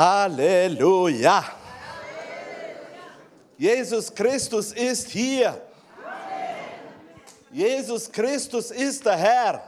Halleluja. 0.00 1.44
Jesus 3.58 4.14
Christus 4.14 4.72
ist 4.72 5.08
hier. 5.10 5.60
Jesus 7.52 8.10
Christus 8.10 8.70
ist 8.70 9.04
der 9.04 9.16
Herr. 9.18 9.62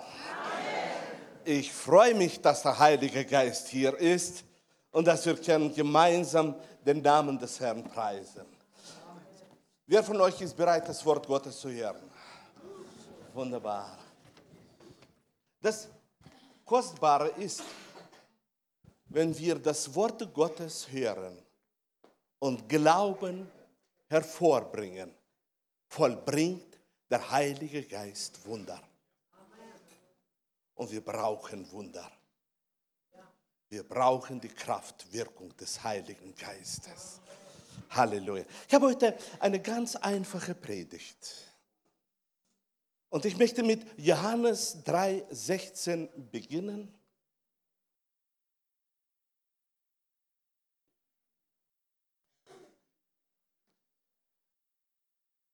Ich 1.44 1.70
freue 1.70 2.14
mich, 2.14 2.40
dass 2.40 2.62
der 2.62 2.78
Heilige 2.78 3.26
Geist 3.26 3.68
hier 3.68 3.94
ist 3.98 4.42
und 4.90 5.06
dass 5.06 5.26
wir 5.26 5.36
können 5.36 5.74
gemeinsam 5.74 6.54
den 6.86 7.02
Namen 7.02 7.38
des 7.38 7.60
Herrn 7.60 7.84
preisen. 7.84 8.46
Wer 9.86 10.02
von 10.02 10.18
euch 10.18 10.40
ist 10.40 10.56
bereit, 10.56 10.88
das 10.88 11.04
Wort 11.04 11.26
Gottes 11.26 11.60
zu 11.60 11.68
hören? 11.70 12.10
Wunderbar. 13.34 13.98
Das 15.60 15.88
Kostbare 16.64 17.28
ist, 17.36 17.62
wenn 19.14 19.36
wir 19.38 19.56
das 19.58 19.94
Wort 19.94 20.32
Gottes 20.32 20.90
hören 20.90 21.36
und 22.38 22.68
Glauben 22.68 23.50
hervorbringen, 24.08 25.12
vollbringt 25.86 26.78
der 27.10 27.30
Heilige 27.30 27.82
Geist 27.82 28.44
Wunder. 28.46 28.80
Und 30.74 30.90
wir 30.90 31.02
brauchen 31.02 31.70
Wunder. 31.70 32.10
Wir 33.68 33.82
brauchen 33.82 34.40
die 34.40 34.48
Kraftwirkung 34.48 35.54
des 35.56 35.82
Heiligen 35.82 36.34
Geistes. 36.34 37.20
Halleluja. 37.90 38.44
Ich 38.66 38.74
habe 38.74 38.86
heute 38.86 39.16
eine 39.38 39.60
ganz 39.60 39.96
einfache 39.96 40.54
Predigt. 40.54 41.52
Und 43.10 43.26
ich 43.26 43.36
möchte 43.36 43.62
mit 43.62 43.86
Johannes 43.98 44.84
3,16 44.84 46.08
beginnen. 46.30 46.92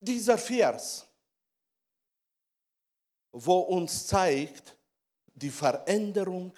Dieser 0.00 0.38
Vers, 0.38 1.06
wo 3.32 3.58
uns 3.58 4.06
zeigt 4.06 4.77
die 5.34 5.50
Veränderung 5.50 6.52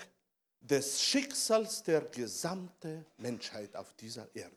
des 0.60 1.02
Schicksals 1.02 1.82
der 1.82 2.02
gesamten 2.02 3.06
Menschheit 3.16 3.74
auf 3.76 3.92
dieser 3.94 4.34
Erde. 4.34 4.56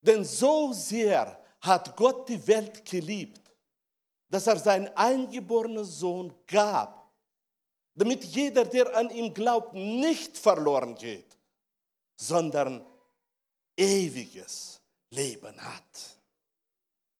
Denn 0.00 0.24
so 0.24 0.72
sehr 0.72 1.38
hat 1.60 1.96
Gott 1.96 2.28
die 2.28 2.46
Welt 2.46 2.84
geliebt, 2.84 3.50
dass 4.30 4.46
er 4.46 4.58
seinen 4.58 4.88
eingeborenen 4.96 5.84
Sohn 5.84 6.34
gab, 6.46 7.10
damit 7.94 8.24
jeder, 8.24 8.64
der 8.64 8.94
an 8.96 9.10
ihn 9.10 9.34
glaubt, 9.34 9.74
nicht 9.74 10.38
verloren 10.38 10.94
geht, 10.94 11.36
sondern 12.16 12.86
ewiges 13.76 14.77
Leben 15.10 15.60
hat. 15.60 16.18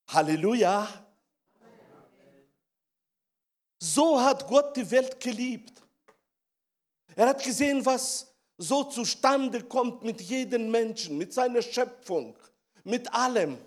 Halleluja. 0.07 0.87
So 3.79 4.19
hat 4.19 4.47
Gott 4.47 4.75
die 4.75 4.89
Welt 4.91 5.19
geliebt. 5.19 5.81
Er 7.15 7.29
hat 7.29 7.43
gesehen, 7.43 7.85
was 7.85 8.33
so 8.57 8.83
zustande 8.83 9.63
kommt 9.63 10.03
mit 10.03 10.21
jedem 10.21 10.69
Menschen, 10.69 11.17
mit 11.17 11.33
seiner 11.33 11.61
Schöpfung, 11.61 12.37
mit 12.83 13.11
allem. 13.13 13.57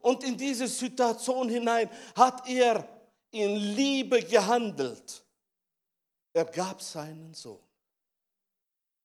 Und 0.00 0.24
in 0.24 0.36
diese 0.36 0.68
Situation 0.68 1.48
hinein 1.48 1.90
hat 2.14 2.48
er 2.48 2.88
in 3.30 3.56
Liebe 3.56 4.22
gehandelt. 4.22 5.24
Er 6.32 6.44
gab 6.44 6.80
seinen 6.80 7.34
Sohn. 7.34 7.60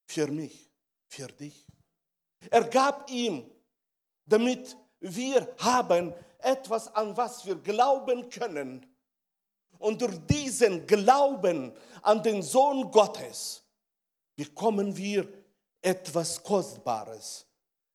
Für 0.07 0.27
mich, 0.27 0.69
für 1.07 1.27
dich. 1.27 1.65
Er 2.51 2.63
gab 2.63 3.09
ihm, 3.09 3.49
damit 4.25 4.77
wir 4.99 5.47
haben 5.57 6.13
etwas, 6.39 6.93
an 6.95 7.15
was 7.15 7.45
wir 7.45 7.55
glauben 7.55 8.29
können. 8.29 8.85
Und 9.77 10.01
durch 10.01 10.17
diesen 10.27 10.87
Glauben 10.87 11.73
an 12.01 12.23
den 12.23 12.41
Sohn 12.41 12.89
Gottes 12.91 13.63
bekommen 14.35 14.95
wir 14.95 15.27
etwas 15.81 16.41
Kostbares, 16.41 17.45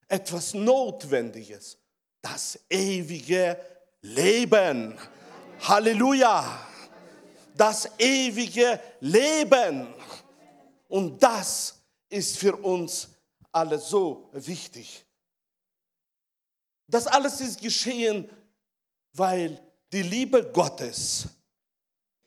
etwas 0.07 0.53
Notwendiges, 0.53 1.77
das 2.21 2.59
ewige 2.69 3.57
Leben. 4.01 4.97
Halleluja! 5.61 6.67
Das 7.55 7.89
ewige 7.99 8.79
Leben. 9.01 9.93
Und 10.87 11.21
das 11.21 11.75
ist 12.09 12.37
für 12.37 12.55
uns 12.55 13.09
alle 13.51 13.77
so 13.77 14.29
wichtig. 14.31 15.05
Das 16.91 17.07
alles 17.07 17.39
ist 17.39 17.61
geschehen, 17.61 18.29
weil 19.13 19.57
die 19.93 20.03
Liebe 20.03 20.51
Gottes 20.51 21.25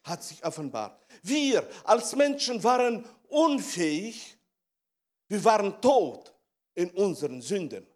hat 0.02 0.24
sich 0.24 0.42
offenbart. 0.42 1.06
Wir 1.22 1.68
als 1.84 2.16
Menschen 2.16 2.62
waren 2.64 3.04
unfähig, 3.28 4.38
wir 5.28 5.44
waren 5.44 5.80
tot 5.82 6.32
in 6.74 6.90
unseren 6.90 7.42
Sünden. 7.42 7.86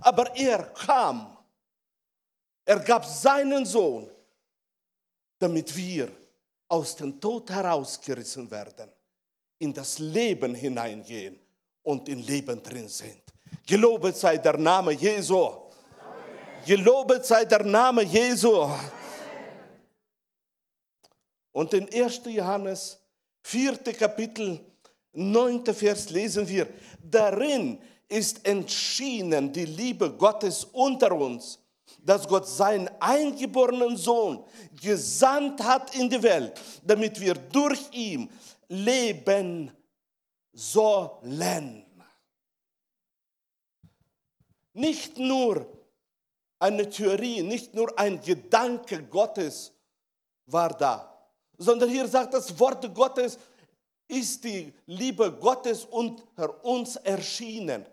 Aber 0.00 0.34
er 0.36 0.64
kam, 0.72 1.36
er 2.64 2.78
gab 2.78 3.04
seinen 3.04 3.66
Sohn, 3.66 4.08
damit 5.38 5.76
wir 5.76 6.10
aus 6.68 6.94
dem 6.94 7.20
Tod 7.20 7.50
herausgerissen 7.50 8.48
werden, 8.50 8.88
in 9.58 9.74
das 9.74 9.98
Leben 9.98 10.54
hineingehen 10.54 11.38
und 11.82 12.08
im 12.08 12.20
Leben 12.20 12.62
drin 12.62 12.88
sind. 12.88 13.20
Gelobet 13.66 14.16
sei 14.16 14.38
der 14.38 14.56
Name 14.56 14.92
Jesu. 14.92 15.61
Gelobet 16.64 17.26
sei 17.26 17.44
der 17.44 17.64
Name 17.64 18.02
Jesu. 18.02 18.68
Und 21.52 21.74
in 21.74 21.92
1. 21.92 22.22
Johannes, 22.26 22.98
4. 23.42 23.78
Kapitel, 23.92 24.60
9. 25.12 25.64
Vers 25.74 26.10
lesen 26.10 26.48
wir, 26.48 26.68
darin 27.02 27.78
ist 28.08 28.46
entschieden 28.46 29.52
die 29.52 29.64
Liebe 29.64 30.10
Gottes 30.12 30.64
unter 30.64 31.12
uns, 31.12 31.58
dass 32.00 32.28
Gott 32.28 32.48
seinen 32.48 32.88
eingeborenen 33.00 33.96
Sohn 33.96 34.44
gesandt 34.80 35.62
hat 35.62 35.94
in 35.94 36.08
die 36.08 36.22
Welt, 36.22 36.60
damit 36.84 37.20
wir 37.20 37.34
durch 37.34 37.80
ihn 37.92 38.30
leben 38.68 39.70
sollen. 40.52 41.84
Nicht 44.74 45.18
nur 45.18 45.81
eine 46.62 46.88
Theorie, 46.88 47.42
nicht 47.42 47.74
nur 47.74 47.98
ein 47.98 48.20
Gedanke 48.20 49.02
Gottes 49.02 49.72
war 50.46 50.68
da, 50.68 51.12
sondern 51.58 51.90
hier 51.90 52.06
sagt 52.06 52.34
das 52.34 52.56
Wort 52.58 52.94
Gottes, 52.94 53.36
ist 54.06 54.44
die 54.44 54.72
Liebe 54.86 55.32
Gottes 55.32 55.84
unter 55.84 56.64
uns 56.64 56.96
erschienen. 56.96 57.84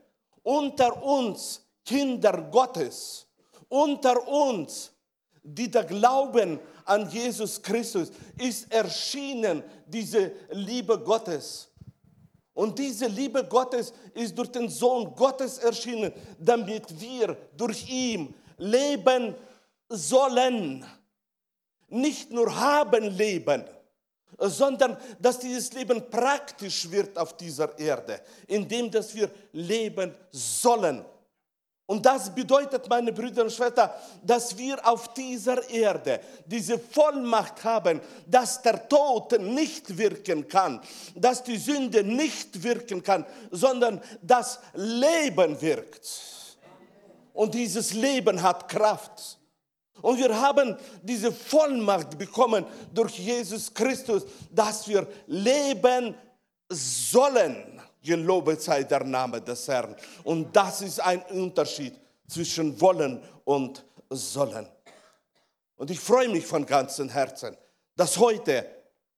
Unter 0.44 1.02
uns, 1.04 1.62
Kinder 1.84 2.50
Gottes, 2.52 3.28
unter 3.68 4.28
uns, 4.28 4.92
die 5.42 5.70
da 5.70 5.82
glauben 5.82 6.60
an 6.86 7.10
Jesus 7.10 7.62
Christus, 7.62 8.12
ist 8.38 8.72
erschienen 8.72 9.64
diese 9.88 10.32
Liebe 10.52 11.00
Gottes. 11.00 11.70
Und 12.54 12.78
diese 12.78 13.08
Liebe 13.08 13.44
Gottes 13.46 13.94
ist 14.14 14.38
durch 14.38 14.52
den 14.52 14.70
Sohn 14.70 15.16
Gottes 15.16 15.58
erschienen, 15.60 16.12
damit 16.38 17.00
wir 17.00 17.36
durch 17.56 17.90
ihn 17.90 18.36
leben 18.60 19.36
sollen 19.90 20.86
nicht 21.90 22.32
nur 22.32 22.56
haben 22.56 23.04
Leben, 23.06 23.66
sondern 24.38 24.98
dass 25.20 25.40
dieses 25.40 25.74
Leben 25.74 26.10
praktisch 26.10 26.90
wird 26.90 27.18
auf 27.18 27.36
dieser 27.36 27.78
Erde, 27.78 28.22
indem 28.48 28.90
dass 28.92 29.14
wir 29.16 29.30
leben 29.52 30.14
sollen. 30.32 31.04
Und 31.88 32.06
das 32.06 32.34
bedeutet, 32.34 32.88
meine 32.88 33.12
Brüder 33.12 33.42
und 33.42 33.52
Schwestern, 33.52 33.90
dass 34.24 34.56
wir 34.56 34.88
auf 34.88 35.12
dieser 35.16 35.68
Erde 35.72 36.20
diese 36.46 36.78
Vollmacht 36.78 37.64
haben, 37.64 38.00
dass 38.28 38.62
der 38.62 38.88
Tod 38.88 39.32
nicht 39.42 39.98
wirken 39.98 40.48
kann, 40.48 40.80
dass 41.16 41.44
die 41.44 41.58
Sünde 41.58 42.04
nicht 42.04 42.62
wirken 42.62 43.02
kann, 43.02 43.26
sondern 43.50 44.00
das 44.22 44.60
Leben 44.76 45.60
wirkt. 45.60 46.39
Und 47.34 47.54
dieses 47.54 47.94
Leben 47.94 48.42
hat 48.42 48.68
Kraft. 48.68 49.38
Und 50.02 50.18
wir 50.18 50.40
haben 50.40 50.78
diese 51.02 51.32
Vollmacht 51.32 52.18
bekommen 52.18 52.66
durch 52.94 53.20
Jesus 53.20 53.74
Christus, 53.74 54.24
dass 54.52 54.88
wir 54.88 55.08
leben 55.28 56.16
sollen. 56.70 57.82
Gelobet 58.02 58.62
sei 58.62 58.84
der 58.84 59.04
Name 59.04 59.42
des 59.42 59.68
Herrn. 59.68 59.96
Und 60.24 60.56
das 60.56 60.82
ist 60.82 61.00
ein 61.00 61.22
Unterschied 61.24 61.94
zwischen 62.28 62.80
wollen 62.80 63.22
und 63.44 63.84
sollen. 64.10 64.68
Und 65.76 65.92
ich 65.92 66.00
freue 66.00 66.30
mich 66.30 66.46
von 66.46 66.66
ganzem 66.66 67.10
Herzen, 67.10 67.56
dass 67.96 68.18
heute 68.18 68.66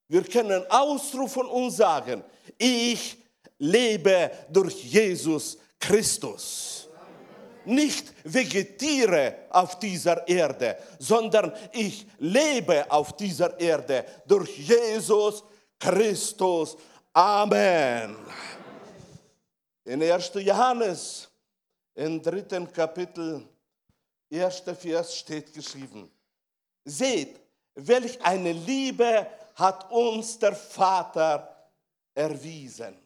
wir 0.08 0.24
können 0.24 0.64
ausrufen 0.70 1.46
und 1.46 1.72
sagen, 1.72 2.24
ich 2.58 3.18
lebe 3.58 4.30
durch 4.52 4.84
Jesus 4.84 5.58
Christus. 5.80 6.81
Nicht 7.66 8.14
vegetiere 8.24 9.46
auf 9.50 9.78
dieser 9.80 10.28
Erde, 10.28 10.78
sondern 11.00 11.54
ich 11.72 12.08
lebe 12.18 12.90
auf 12.92 13.16
dieser 13.16 13.60
Erde 13.60 14.06
durch 14.26 14.58
Jesus 14.58 15.44
Christus. 15.80 16.76
Amen. 17.14 18.16
In 19.84 20.02
1. 20.02 20.32
Johannes, 20.36 21.30
im 21.96 22.22
dritten 22.22 22.72
Kapitel, 22.72 23.48
erster 24.30 24.76
Vers 24.76 25.16
steht 25.16 25.54
geschrieben, 25.54 26.10
seht, 26.86 27.40
welch 27.76 28.22
eine 28.24 28.54
Liebe 28.54 29.28
hat 29.56 29.92
uns 29.92 30.38
der 30.40 30.56
Vater 30.56 31.70
erwiesen. 32.14 32.98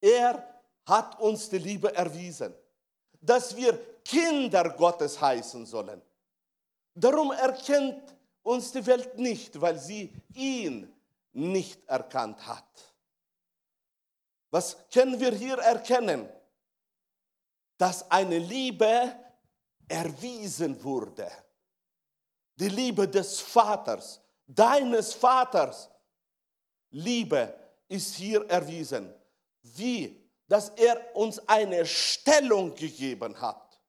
Er 0.00 0.60
hat 0.86 1.18
uns 1.20 1.48
die 1.48 1.58
Liebe 1.58 1.94
erwiesen, 1.94 2.54
dass 3.22 3.56
wir 3.56 3.78
Kinder 4.04 4.68
Gottes 4.70 5.18
heißen 5.20 5.64
sollen. 5.64 6.02
Darum 6.94 7.30
erkennt 7.30 8.02
uns 8.42 8.72
die 8.72 8.84
Welt 8.84 9.16
nicht, 9.16 9.58
weil 9.60 9.78
sie 9.78 10.12
ihn 10.34 10.92
nicht 11.32 11.88
erkannt 11.88 12.44
hat. 12.46 12.94
Was 14.50 14.76
können 14.92 15.18
wir 15.18 15.32
hier 15.32 15.56
erkennen? 15.58 16.28
Dass 17.78 18.10
eine 18.10 18.38
Liebe 18.38 19.16
erwiesen 19.88 20.82
wurde. 20.82 21.30
Die 22.56 22.68
Liebe 22.68 23.08
des 23.08 23.40
Vaters, 23.40 24.20
deines 24.46 25.14
Vaters. 25.14 25.88
Liebe 26.90 27.54
ist 27.88 28.14
hier 28.16 28.44
erwiesen. 28.50 29.14
Wie? 29.62 30.21
Dass 30.52 30.68
er 30.68 31.00
uns 31.16 31.40
eine 31.48 31.86
Stellung 31.86 32.74
gegeben 32.74 33.40
hat. 33.40 33.80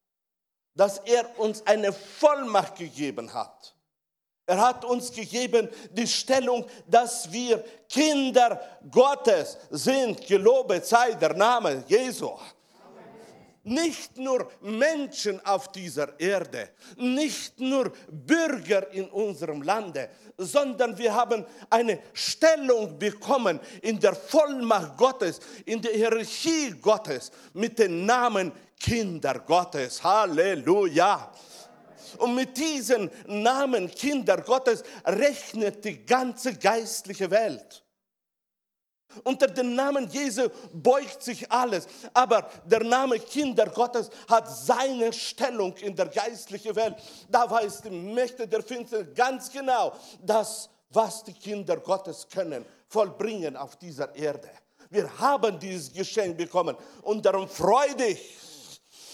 Dass 0.74 1.00
er 1.00 1.38
uns 1.38 1.62
eine 1.68 1.92
Vollmacht 1.92 2.78
gegeben 2.78 3.34
hat. 3.34 3.76
Er 4.46 4.62
hat 4.62 4.86
uns 4.86 5.12
gegeben 5.12 5.68
die 5.92 6.08
Stellung, 6.08 6.66
dass 6.88 7.30
wir 7.30 7.62
Kinder 7.90 8.62
Gottes 8.90 9.58
sind. 9.72 10.26
Gelobet 10.26 10.86
sei 10.86 11.12
der 11.16 11.34
Name 11.34 11.84
Jesu 11.86 12.32
nicht 13.64 14.18
nur 14.18 14.52
Menschen 14.62 15.44
auf 15.46 15.72
dieser 15.72 16.20
Erde, 16.20 16.70
nicht 16.98 17.60
nur 17.60 17.92
Bürger 18.10 18.92
in 18.92 19.10
unserem 19.10 19.62
Lande, 19.62 20.10
sondern 20.38 20.98
wir 20.98 21.14
haben 21.14 21.46
eine 21.70 22.00
Stellung 22.14 22.98
bekommen 23.00 23.60
in 23.82 24.00
der 24.00 24.16
Vollmacht 24.16 24.98
Gottes, 24.98 25.40
in 25.66 25.82
der 25.82 25.94
Hierarchie 25.94 26.72
Gottes 26.82 27.32
mit 27.54 27.80
dem 27.80 28.06
Namen 28.06 28.52
Kinder 28.80 29.40
Gottes. 29.40 30.04
Halleluja. 30.04 31.32
Und 32.18 32.36
mit 32.36 32.56
diesem 32.58 33.10
Namen 33.28 33.90
Kinder 33.90 34.38
Gottes 34.42 34.84
rechnet 35.06 35.84
die 35.84 36.06
ganze 36.06 36.54
geistliche 36.56 37.32
Welt. 37.32 37.83
Unter 39.24 39.48
dem 39.48 39.76
Namen 39.76 40.10
Jesu 40.10 40.50
beugt 40.72 41.22
sich 41.24 41.52
alles. 41.52 41.88
Aber 42.14 42.50
der 42.66 42.84
Name 42.84 43.20
Kinder 43.20 43.68
Gottes 43.68 44.10
hat 44.30 44.50
seine 44.50 45.14
Stellung 45.14 45.76
in 45.78 45.96
der 45.96 46.08
geistlichen 46.08 46.76
Welt. 46.76 46.96
Da 47.30 47.50
weiß 47.50 47.82
die 47.82 47.90
Mächte 47.90 48.48
der 48.48 48.64
Finsternis 48.64 49.14
ganz 49.16 49.52
genau, 49.52 49.94
dass 50.22 50.70
was 50.90 51.24
die 51.24 51.34
Kinder 51.34 51.78
Gottes 51.78 52.28
können, 52.32 52.66
vollbringen 52.88 53.58
auf 53.58 53.76
dieser 53.78 54.16
Erde. 54.16 54.50
Wir 54.90 55.10
haben 55.20 55.60
dieses 55.60 55.92
Geschenk 55.92 56.38
bekommen 56.38 56.78
und 57.02 57.26
darum 57.26 57.48
freu 57.48 57.88
dich 57.96 58.38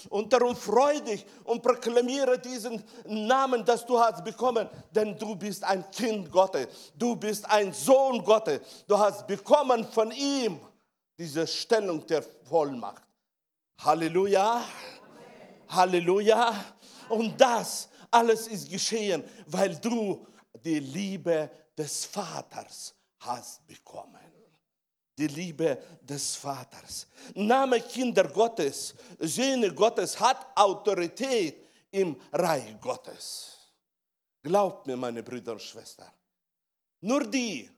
und 0.09 0.31
darum 0.31 0.55
freu 0.55 0.99
dich 1.01 1.25
und 1.43 1.61
proklamiere 1.61 2.39
diesen 2.39 2.83
Namen, 3.05 3.65
das 3.65 3.85
du 3.85 3.99
hast 3.99 4.23
bekommen, 4.23 4.69
denn 4.91 5.17
du 5.17 5.35
bist 5.35 5.63
ein 5.63 5.89
Kind 5.91 6.31
Gottes, 6.31 6.67
du 6.95 7.15
bist 7.15 7.49
ein 7.49 7.73
Sohn 7.73 8.23
Gottes, 8.23 8.61
du 8.87 8.97
hast 8.97 9.27
bekommen 9.27 9.85
von 9.85 10.11
ihm 10.11 10.59
diese 11.17 11.45
Stellung 11.45 12.05
der 12.07 12.23
Vollmacht. 12.23 13.03
Halleluja. 13.79 14.63
Halleluja. 15.67 16.53
Und 17.09 17.39
das 17.39 17.89
alles 18.11 18.47
ist 18.47 18.69
geschehen, 18.69 19.23
weil 19.47 19.75
du 19.75 20.25
die 20.63 20.79
Liebe 20.79 21.49
des 21.77 22.05
Vaters 22.05 22.95
hast 23.19 23.65
bekommen 23.67 24.18
die 25.19 25.27
Liebe 25.27 25.77
des 26.01 26.35
Vaters. 26.37 27.07
Name 27.35 27.81
Kinder 27.81 28.27
Gottes, 28.29 28.95
Söhne 29.19 29.73
Gottes 29.73 30.17
hat 30.19 30.47
Autorität 30.55 31.67
im 31.91 32.15
Reich 32.31 32.79
Gottes. 32.79 33.57
Glaubt 34.41 34.87
mir, 34.87 34.95
meine 34.95 35.21
Brüder 35.21 35.51
und 35.51 35.61
Schwestern, 35.61 36.11
nur 37.01 37.25
die, 37.25 37.69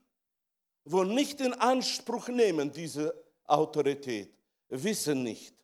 wo 0.86 1.04
nicht 1.04 1.42
in 1.42 1.54
Anspruch 1.54 2.28
nehmen 2.28 2.72
diese 2.72 3.14
Autorität, 3.46 4.32
wissen 4.70 5.24
nicht, 5.24 5.56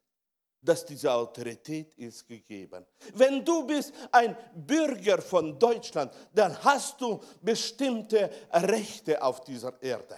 dass 0.59 0.83
diese 0.83 1.11
Autorität 1.13 1.93
ist 1.97 2.27
gegeben. 2.27 2.85
Wenn 3.13 3.45
du 3.45 3.65
bist 3.65 3.93
ein 4.11 4.35
Bürger 4.55 5.21
von 5.21 5.57
Deutschland, 5.59 6.11
dann 6.33 6.61
hast 6.63 6.99
du 6.99 7.21
bestimmte 7.41 8.31
Rechte 8.51 9.21
auf 9.21 9.43
dieser 9.43 9.79
Erde. 9.81 10.17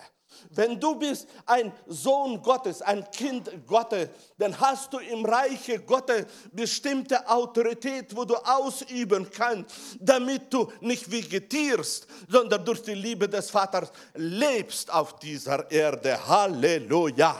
Wenn 0.49 0.79
du 0.79 0.95
bist 0.95 1.27
ein 1.45 1.71
Sohn 1.87 2.41
Gottes, 2.41 2.81
ein 2.81 3.09
Kind 3.11 3.49
Gottes, 3.67 4.09
dann 4.37 4.59
hast 4.59 4.93
du 4.93 4.99
im 4.99 5.25
Reiche 5.25 5.79
Gottes 5.79 6.25
bestimmte 6.51 7.27
Autorität, 7.29 8.15
wo 8.15 8.25
du 8.25 8.35
ausüben 8.35 9.29
kannst, 9.29 9.71
damit 9.99 10.53
du 10.53 10.71
nicht 10.81 11.11
vegetierst, 11.11 12.07
sondern 12.27 12.63
durch 12.63 12.81
die 12.81 12.95
Liebe 12.95 13.27
des 13.27 13.49
Vaters 13.49 13.91
lebst 14.15 14.91
auf 14.91 15.19
dieser 15.19 15.69
Erde. 15.69 16.27
Halleluja. 16.27 17.35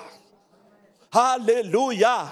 Halleluja. 1.12 2.32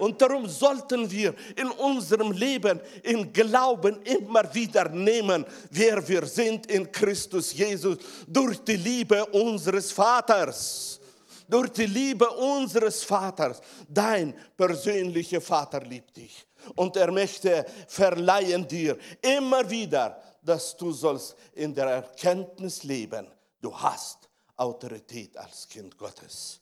Und 0.00 0.20
darum 0.22 0.48
sollten 0.48 1.10
wir 1.10 1.34
in 1.56 1.70
unserem 1.72 2.32
Leben 2.32 2.80
im 3.02 3.30
Glauben 3.32 4.00
immer 4.02 4.52
wieder 4.54 4.88
nehmen, 4.88 5.44
wer 5.70 6.06
wir 6.08 6.24
sind 6.24 6.66
in 6.66 6.90
Christus 6.90 7.52
Jesus 7.52 7.98
durch 8.26 8.58
die 8.64 8.76
Liebe 8.76 9.26
unseres 9.26 9.92
Vaters. 9.92 10.98
Durch 11.46 11.68
die 11.70 11.86
Liebe 11.86 12.30
unseres 12.30 13.04
Vaters. 13.04 13.60
Dein 13.88 14.34
persönlicher 14.56 15.40
Vater 15.40 15.80
liebt 15.80 16.16
dich. 16.16 16.46
Und 16.76 16.96
er 16.96 17.12
möchte 17.12 17.66
verleihen 17.86 18.66
dir 18.66 18.96
immer 19.20 19.68
wieder, 19.68 20.22
dass 20.42 20.76
du 20.76 20.92
sollst 20.92 21.36
in 21.52 21.74
der 21.74 21.86
Erkenntnis 21.86 22.84
leben. 22.84 23.26
Du 23.60 23.76
hast 23.76 24.30
Autorität 24.56 25.36
als 25.36 25.68
Kind 25.68 25.98
Gottes. 25.98 26.58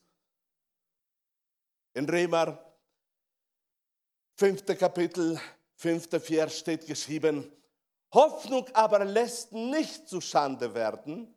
In 1.94 2.08
Römer 2.08 2.67
fünfte 4.38 4.76
Kapitel, 4.76 5.38
fünfter 5.74 6.20
Vers 6.20 6.58
steht 6.58 6.86
geschrieben, 6.86 7.50
Hoffnung 8.12 8.66
aber 8.72 9.04
lässt 9.04 9.52
nicht 9.52 10.08
zu 10.08 10.20
Schande 10.20 10.72
werden, 10.72 11.34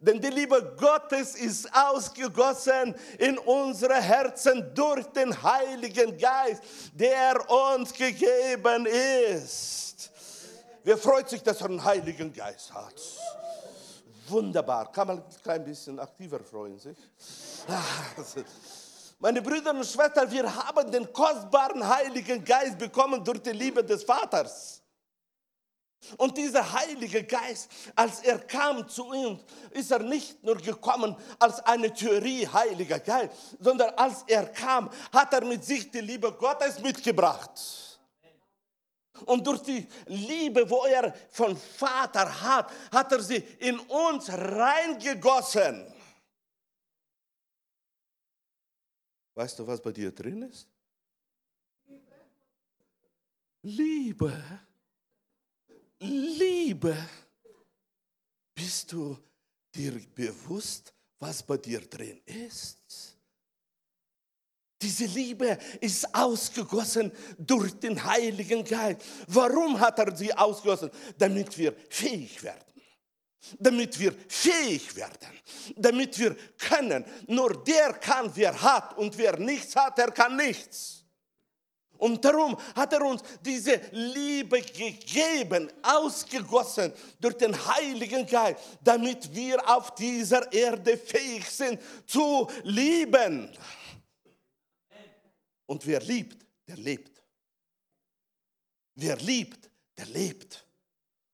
denn 0.00 0.20
die 0.20 0.28
Liebe 0.28 0.76
Gottes 0.76 1.36
ist 1.36 1.72
ausgegossen 1.72 2.94
in 3.18 3.38
unsere 3.38 3.94
Herzen 3.94 4.74
durch 4.74 5.06
den 5.06 5.40
Heiligen 5.42 6.18
Geist, 6.18 6.62
der 6.92 7.48
uns 7.48 7.92
gegeben 7.92 8.86
ist. 8.86 10.10
Wer 10.82 10.98
freut 10.98 11.28
sich, 11.28 11.42
dass 11.42 11.60
er 11.60 11.68
einen 11.68 11.84
Heiligen 11.84 12.32
Geist 12.32 12.72
hat? 12.74 12.94
Wunderbar. 14.28 14.90
Kann 14.90 15.06
man 15.06 15.18
ein 15.18 15.24
klein 15.42 15.64
bisschen 15.64 15.98
aktiver 16.00 16.40
freuen 16.40 16.78
sich? 16.78 16.96
Meine 19.22 19.42
Brüder 19.42 19.72
und 19.72 19.84
Schwestern, 19.84 20.30
wir 20.30 20.54
haben 20.54 20.90
den 20.90 21.12
kostbaren 21.12 21.86
Heiligen 21.86 22.42
Geist 22.42 22.78
bekommen 22.78 23.22
durch 23.22 23.42
die 23.42 23.50
Liebe 23.50 23.84
des 23.84 24.02
Vaters. 24.02 24.82
Und 26.16 26.38
dieser 26.38 26.72
Heilige 26.72 27.22
Geist, 27.24 27.70
als 27.94 28.20
er 28.20 28.38
kam 28.38 28.88
zu 28.88 29.04
uns, 29.04 29.42
ist 29.72 29.90
er 29.90 29.98
nicht 29.98 30.42
nur 30.42 30.56
gekommen 30.56 31.14
als 31.38 31.60
eine 31.66 31.92
Theorie 31.92 32.48
Heiliger 32.48 32.98
Geist, 32.98 33.32
sondern 33.60 33.90
als 33.90 34.24
er 34.26 34.46
kam, 34.46 34.90
hat 35.12 35.34
er 35.34 35.44
mit 35.44 35.66
sich 35.66 35.90
die 35.90 36.00
Liebe 36.00 36.32
Gottes 36.32 36.80
mitgebracht. 36.80 37.50
Und 39.26 39.46
durch 39.46 39.60
die 39.60 39.86
Liebe, 40.06 40.68
wo 40.70 40.86
er 40.86 41.12
von 41.30 41.54
Vater 41.54 42.40
hat, 42.40 42.70
hat 42.90 43.12
er 43.12 43.20
sie 43.20 43.44
in 43.58 43.78
uns 43.80 44.30
reingegossen. 44.30 45.99
Weißt 49.40 49.58
du, 49.58 49.66
was 49.66 49.80
bei 49.80 49.90
dir 49.90 50.12
drin 50.12 50.42
ist? 50.42 50.68
Liebe. 53.62 54.44
Liebe. 55.98 56.94
Bist 58.54 58.92
du 58.92 59.16
dir 59.74 59.98
bewusst, 60.14 60.92
was 61.18 61.42
bei 61.42 61.56
dir 61.56 61.80
drin 61.80 62.20
ist? 62.26 63.16
Diese 64.82 65.06
Liebe 65.06 65.56
ist 65.80 66.14
ausgegossen 66.14 67.10
durch 67.38 67.72
den 67.80 68.04
Heiligen 68.04 68.62
Geist. 68.62 69.00
Warum 69.26 69.80
hat 69.80 69.98
er 70.00 70.14
sie 70.14 70.34
ausgegossen? 70.34 70.90
Damit 71.16 71.56
wir 71.56 71.74
fähig 71.88 72.42
werden. 72.42 72.69
Damit 73.58 73.98
wir 73.98 74.14
fähig 74.28 74.94
werden. 74.96 75.28
Damit 75.76 76.18
wir 76.18 76.36
können. 76.58 77.04
Nur 77.26 77.64
der 77.64 77.94
kann, 77.94 78.30
wer 78.34 78.60
hat. 78.60 78.96
Und 78.98 79.16
wer 79.16 79.38
nichts 79.38 79.74
hat, 79.76 79.98
der 79.98 80.10
kann 80.10 80.36
nichts. 80.36 81.00
Und 82.00 82.24
darum 82.24 82.56
hat 82.74 82.94
er 82.94 83.02
uns 83.02 83.22
diese 83.44 83.78
Liebe 83.92 84.62
gegeben, 84.62 85.70
ausgegossen 85.82 86.94
durch 87.20 87.36
den 87.36 87.54
Heiligen 87.54 88.26
Geist, 88.26 88.58
damit 88.82 89.34
wir 89.34 89.68
auf 89.68 89.94
dieser 89.94 90.50
Erde 90.50 90.96
fähig 90.96 91.46
sind 91.46 91.78
zu 92.06 92.48
lieben. 92.62 93.54
Und 95.66 95.86
wer 95.86 96.00
liebt, 96.00 96.46
der 96.66 96.78
lebt. 96.78 97.22
Wer 98.94 99.16
liebt, 99.16 99.70
der 99.98 100.06
lebt. 100.06 100.66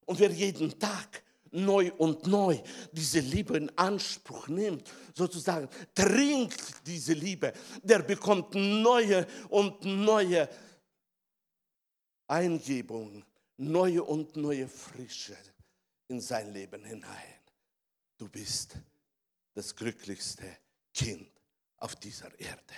Und 0.05 0.19
wer 0.19 0.31
jeden 0.31 0.77
Tag 0.77 1.23
neu 1.51 1.91
und 1.97 2.27
neu 2.27 2.59
diese 2.91 3.19
Liebe 3.19 3.57
in 3.57 3.77
Anspruch 3.77 4.47
nimmt, 4.47 4.91
sozusagen 5.13 5.69
trinkt 5.93 6.85
diese 6.85 7.13
Liebe, 7.13 7.53
der 7.83 7.99
bekommt 7.99 8.53
neue 8.55 9.25
und 9.49 9.83
neue 9.83 10.49
Eingebungen, 12.27 13.25
neue 13.57 14.03
und 14.03 14.35
neue 14.35 14.67
Frische 14.67 15.37
in 16.07 16.21
sein 16.21 16.53
Leben 16.53 16.83
hinein. 16.83 17.39
Du 18.17 18.27
bist 18.27 18.77
das 19.53 19.75
glücklichste 19.75 20.57
Kind 20.93 21.31
auf 21.77 21.95
dieser 21.95 22.37
Erde. 22.39 22.73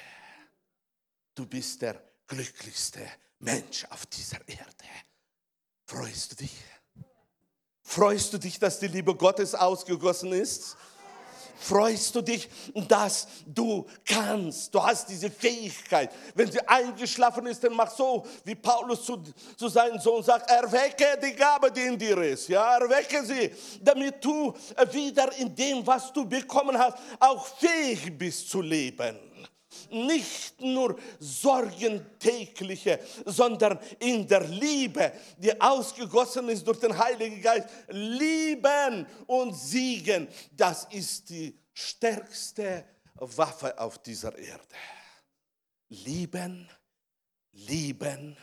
Du 1.36 1.46
bist 1.46 1.82
der 1.82 2.02
glücklichste 2.28 3.06
Mensch 3.40 3.86
auf 3.86 4.06
dieser 4.06 4.46
Erde. 4.48 4.86
Freust 5.86 6.34
du 6.34 6.36
dich? 6.38 6.54
Freust 7.92 8.32
du 8.32 8.38
dich, 8.38 8.60
dass 8.60 8.78
die 8.78 8.88
Liebe 8.88 9.16
Gottes 9.16 9.56
ausgegossen 9.56 10.32
ist? 10.32 10.78
Freust 11.58 12.14
du 12.14 12.22
dich, 12.22 12.48
dass 12.88 13.28
du 13.48 13.84
kannst? 14.06 14.76
Du 14.76 14.84
hast 14.84 15.10
diese 15.10 15.32
Fähigkeit. 15.32 16.12
Wenn 16.36 16.52
sie 16.52 16.60
eingeschlafen 16.68 17.48
ist, 17.48 17.64
dann 17.64 17.74
mach 17.74 17.90
so, 17.90 18.28
wie 18.46 18.54
Paulus 18.54 19.04
zu, 19.04 19.20
zu 19.58 19.68
seinem 19.70 20.00
Sohn 20.00 20.22
sagt, 20.22 20.52
erwecke 20.52 21.18
die 21.20 21.36
Gabe, 21.36 21.72
die 21.72 21.82
in 21.82 21.98
dir 21.98 22.16
ist. 22.20 22.48
Ja, 22.48 22.78
erwecke 22.78 23.26
sie, 23.26 23.50
damit 23.82 24.24
du 24.24 24.54
wieder 24.92 25.36
in 25.40 25.56
dem, 25.56 25.86
was 25.86 26.14
du 26.14 26.26
bekommen 26.26 26.78
hast, 26.78 26.96
auch 27.20 27.48
fähig 27.58 28.16
bist 28.16 28.52
zu 28.52 28.62
leben 28.62 29.29
nicht 29.90 30.60
nur 30.62 31.00
Sorgen 31.20 32.06
sondern 33.26 33.80
in 34.00 34.28
der 34.28 34.42
Liebe, 34.42 35.12
die 35.38 35.60
ausgegossen 35.60 36.50
ist 36.50 36.68
durch 36.68 36.80
den 36.80 36.98
Heiligen 36.98 37.42
Geist, 37.42 37.70
lieben 37.90 39.06
und 39.28 39.54
siegen. 39.54 40.28
Das 40.52 40.86
ist 40.92 41.30
die 41.30 41.58
stärkste 41.74 42.86
Waffe 43.16 43.78
auf 43.80 44.00
dieser 44.00 44.38
Erde. 44.38 44.76
Lieben, 45.90 46.70
lieben, 47.52 48.38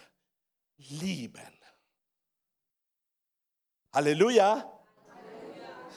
lieben. 0.76 1.40
Halleluja. 3.92 4.72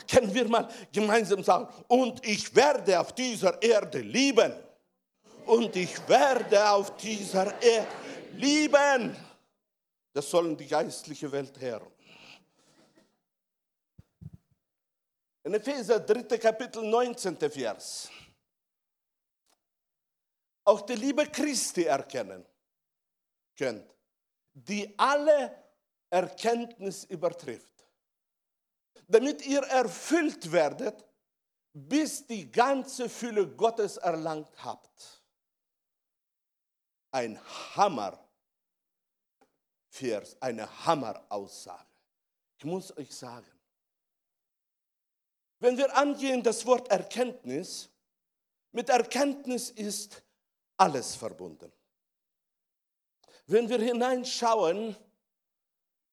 Können 0.10 0.34
wir 0.34 0.48
mal 0.48 0.68
gemeinsam 0.92 1.44
sagen, 1.44 1.68
und 1.88 2.26
ich 2.26 2.56
werde 2.56 3.00
auf 3.00 3.14
dieser 3.14 3.62
Erde 3.62 4.00
lieben 4.00 4.54
und 5.50 5.75
ich 5.75 6.08
werde 6.08 6.70
auf 6.70 6.96
dieser 6.98 7.60
Erde 7.62 7.88
lieben. 8.34 9.15
Das 10.13 10.29
sollen 10.29 10.56
die 10.56 10.68
geistliche 10.68 11.32
Welt 11.32 11.60
hören. 11.60 11.91
In 15.44 15.53
Epheser 15.56 16.00
3. 16.00 16.38
Kapitel 16.38 16.84
19. 16.84 17.38
Vers. 17.50 18.10
Auch 20.65 20.82
die 20.82 20.94
Liebe 20.94 21.25
Christi 21.25 21.86
erkennen 21.86 22.46
könnt, 23.58 23.91
die 24.53 24.94
alle 25.00 25.63
Erkenntnis 26.12 27.06
übertrifft, 27.06 27.88
damit 29.08 29.44
ihr 29.48 29.62
erfüllt 29.62 30.51
werdet, 30.51 31.03
bis 31.74 32.27
die 32.27 32.51
ganze 32.51 33.10
Fülle 33.10 33.48
Gottes 33.48 33.98
erlangt 33.98 34.51
habt 34.63 35.19
ein 37.12 37.39
Hammer 37.75 38.20
Vers, 39.89 40.38
eine 40.39 40.68
Hammer-Aussage. 40.86 41.86
Ich 42.58 42.66
muss 42.66 42.96
euch 42.96 43.13
sagen, 43.13 43.51
wenn 45.60 45.78
wir 45.78 45.96
angehen 45.98 46.44
das 46.44 46.66
Wort 46.66 46.89
Erkenntnis, 46.89 47.89
mit 48.72 48.89
Erkenntnis 48.89 49.72
ist 49.72 50.24
alles 50.78 51.16
verbunden. 51.16 51.72
Wenn 53.48 53.68
wir 53.68 53.80
hineinschauen, 53.80 54.96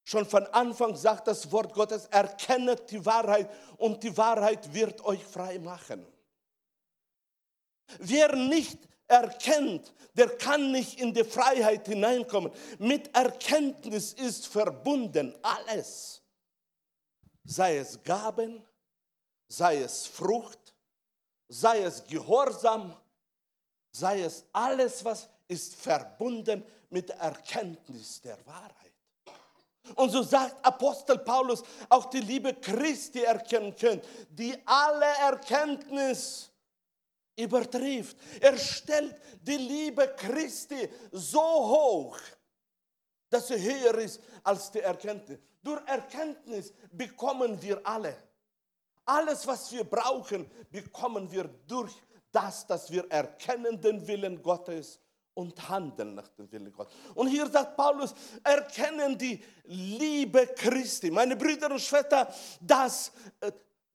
schon 0.03 0.25
von 0.25 0.45
Anfang 0.47 0.95
sagt 0.95 1.27
das 1.27 1.51
Wort 1.51 1.73
Gottes, 1.73 2.07
erkennet 2.07 2.89
die 2.89 3.05
Wahrheit 3.05 3.49
und 3.77 4.03
die 4.03 4.17
Wahrheit 4.17 4.73
wird 4.73 5.05
euch 5.05 5.23
frei 5.23 5.59
machen. 5.59 6.05
Wer 7.99 8.35
nicht 8.35 8.79
erkennt, 9.07 9.93
der 10.13 10.37
kann 10.37 10.71
nicht 10.71 10.99
in 10.99 11.13
die 11.13 11.23
Freiheit 11.23 11.87
hineinkommen. 11.87 12.51
Mit 12.79 13.15
Erkenntnis 13.15 14.13
ist 14.13 14.47
verbunden 14.47 15.35
alles. 15.41 16.21
Sei 17.43 17.77
es 17.77 18.01
Gaben, 18.03 18.63
sei 19.47 19.81
es 19.81 20.05
Frucht, 20.05 20.73
sei 21.47 21.83
es 21.83 22.05
Gehorsam, 22.05 22.95
sei 23.91 24.21
es 24.21 24.43
alles, 24.51 25.03
was 25.05 25.29
ist 25.47 25.75
verbunden 25.75 26.63
mit 26.89 27.09
Erkenntnis 27.11 28.21
der 28.21 28.37
Wahrheit. 28.45 28.73
Und 29.95 30.09
so 30.09 30.21
sagt 30.21 30.65
Apostel 30.65 31.17
Paulus, 31.19 31.63
auch 31.87 32.05
die 32.05 32.19
Liebe 32.19 32.53
Christi 32.55 33.21
erkennen 33.21 33.73
könnt, 33.75 34.03
die 34.29 34.53
alle 34.65 35.05
Erkenntnis 35.05 36.51
übertrifft. 37.37 38.17
Er 38.41 38.57
stellt 38.57 39.15
die 39.41 39.57
Liebe 39.57 40.13
Christi 40.17 40.89
so 41.11 41.39
hoch, 41.39 42.17
dass 43.29 43.47
sie 43.47 43.61
höher 43.61 43.95
ist 43.99 44.21
als 44.43 44.71
die 44.71 44.81
Erkenntnis. 44.81 45.39
Durch 45.61 45.81
Erkenntnis 45.85 46.73
bekommen 46.91 47.61
wir 47.61 47.85
alle. 47.85 48.15
Alles, 49.05 49.45
was 49.47 49.71
wir 49.71 49.83
brauchen, 49.83 50.49
bekommen 50.69 51.31
wir 51.31 51.45
durch 51.67 51.93
das, 52.31 52.65
dass 52.67 52.91
wir 52.91 53.09
erkennen 53.09 53.79
den 53.79 54.05
Willen 54.05 54.41
Gottes 54.41 54.99
und 55.33 55.69
handeln 55.69 56.15
nach 56.15 56.27
dem 56.29 56.51
Willen 56.51 56.71
Gottes. 56.73 56.93
Und 57.13 57.27
hier 57.27 57.47
sagt 57.47 57.77
Paulus, 57.77 58.13
erkennen 58.43 59.17
die 59.17 59.41
Liebe 59.65 60.47
Christi. 60.47 61.11
Meine 61.11 61.35
Brüder 61.35 61.71
und 61.71 61.79
Schwestern, 61.79 62.27
das 62.59 63.11
äh, 63.39 63.51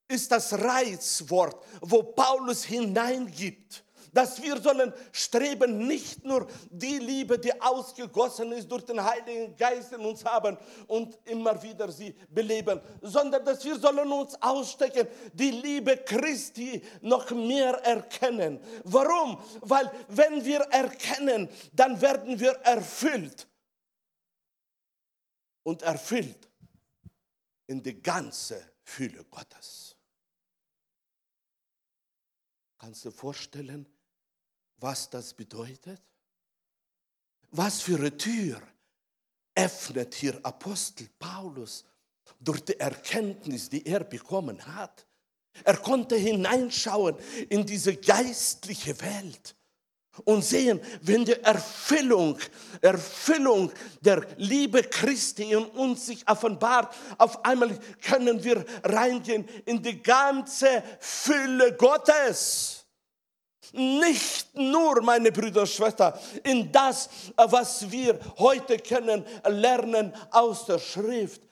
ist 0.09 0.30
das 0.30 0.52
Reizwort, 0.52 1.64
wo 1.80 2.02
Paulus 2.02 2.64
hineingibt, 2.64 3.85
dass 4.12 4.40
wir 4.42 4.61
sollen 4.61 4.92
streben, 5.11 5.87
nicht 5.87 6.25
nur 6.25 6.47
die 6.71 6.99
Liebe, 6.99 7.38
die 7.38 7.59
ausgegossen 7.61 8.52
ist 8.52 8.71
durch 8.71 8.85
den 8.85 9.02
Heiligen 9.02 9.56
Geist 9.56 9.92
in 9.92 10.00
uns 10.00 10.25
haben 10.25 10.59
und 10.87 11.18
immer 11.25 11.61
wieder 11.62 11.90
sie 11.90 12.14
beleben, 12.28 12.80
sondern 13.00 13.44
dass 13.44 13.64
wir 13.64 13.78
sollen 13.78 14.12
uns 14.12 14.35
ausstecken, 14.40 15.09
die 15.32 15.50
Liebe 15.50 15.97
Christi 15.97 16.82
noch 17.00 17.30
mehr 17.30 17.73
erkennen. 17.85 18.61
Warum? 18.85 19.38
Weil 19.62 19.90
wenn 20.09 20.44
wir 20.44 20.61
erkennen, 20.61 21.49
dann 21.73 22.00
werden 22.00 22.38
wir 22.38 22.52
erfüllt 22.64 23.49
und 25.62 25.82
erfüllt 25.82 26.50
in 27.66 27.82
die 27.82 28.02
ganze 28.02 28.73
Fülle 28.82 29.25
Gottes. 29.30 29.91
Kannst 32.82 33.04
du 33.04 33.12
vorstellen, 33.12 33.86
was 34.78 35.08
das 35.08 35.32
bedeutet? 35.32 36.02
Was 37.52 37.80
für 37.80 37.94
eine 37.94 38.16
Tür 38.16 38.60
öffnet 39.54 40.16
hier 40.16 40.40
Apostel 40.42 41.08
Paulus 41.16 41.84
durch 42.40 42.64
die 42.64 42.80
Erkenntnis, 42.80 43.68
die 43.68 43.86
er 43.86 44.02
bekommen 44.02 44.66
hat. 44.66 45.06
Er 45.62 45.76
konnte 45.76 46.16
hineinschauen 46.16 47.14
in 47.50 47.64
diese 47.64 47.94
geistliche 47.94 49.00
Welt 49.00 49.54
und 50.24 50.44
sehen, 50.44 50.80
wenn 51.02 51.24
die 51.24 51.40
Erfüllung, 51.40 52.36
Erfüllung 52.80 53.70
der 54.00 54.26
Liebe 54.38 54.82
Christi 54.82 55.52
in 55.52 55.66
uns 55.66 56.06
sich 56.06 56.28
offenbart, 56.28 56.92
auf 57.16 57.44
einmal 57.44 57.78
können 58.00 58.42
wir 58.42 58.64
reingehen 58.82 59.48
in 59.66 59.80
die 59.80 60.02
ganze 60.02 60.82
Fülle 60.98 61.76
Gottes. 61.76 62.72
Nicht 63.73 64.55
nur, 64.55 65.02
meine 65.02 65.33
Brüder 65.33 65.62
und 65.62 65.69
Schwestern, 65.69 66.19
in 66.45 66.71
das, 66.71 67.09
was 67.37 67.91
wir 67.91 68.19
heute 68.38 68.79
können 68.79 69.25
lernen 69.49 70.12
aus 70.31 70.67
der 70.67 70.79
Schrift, 70.79 71.43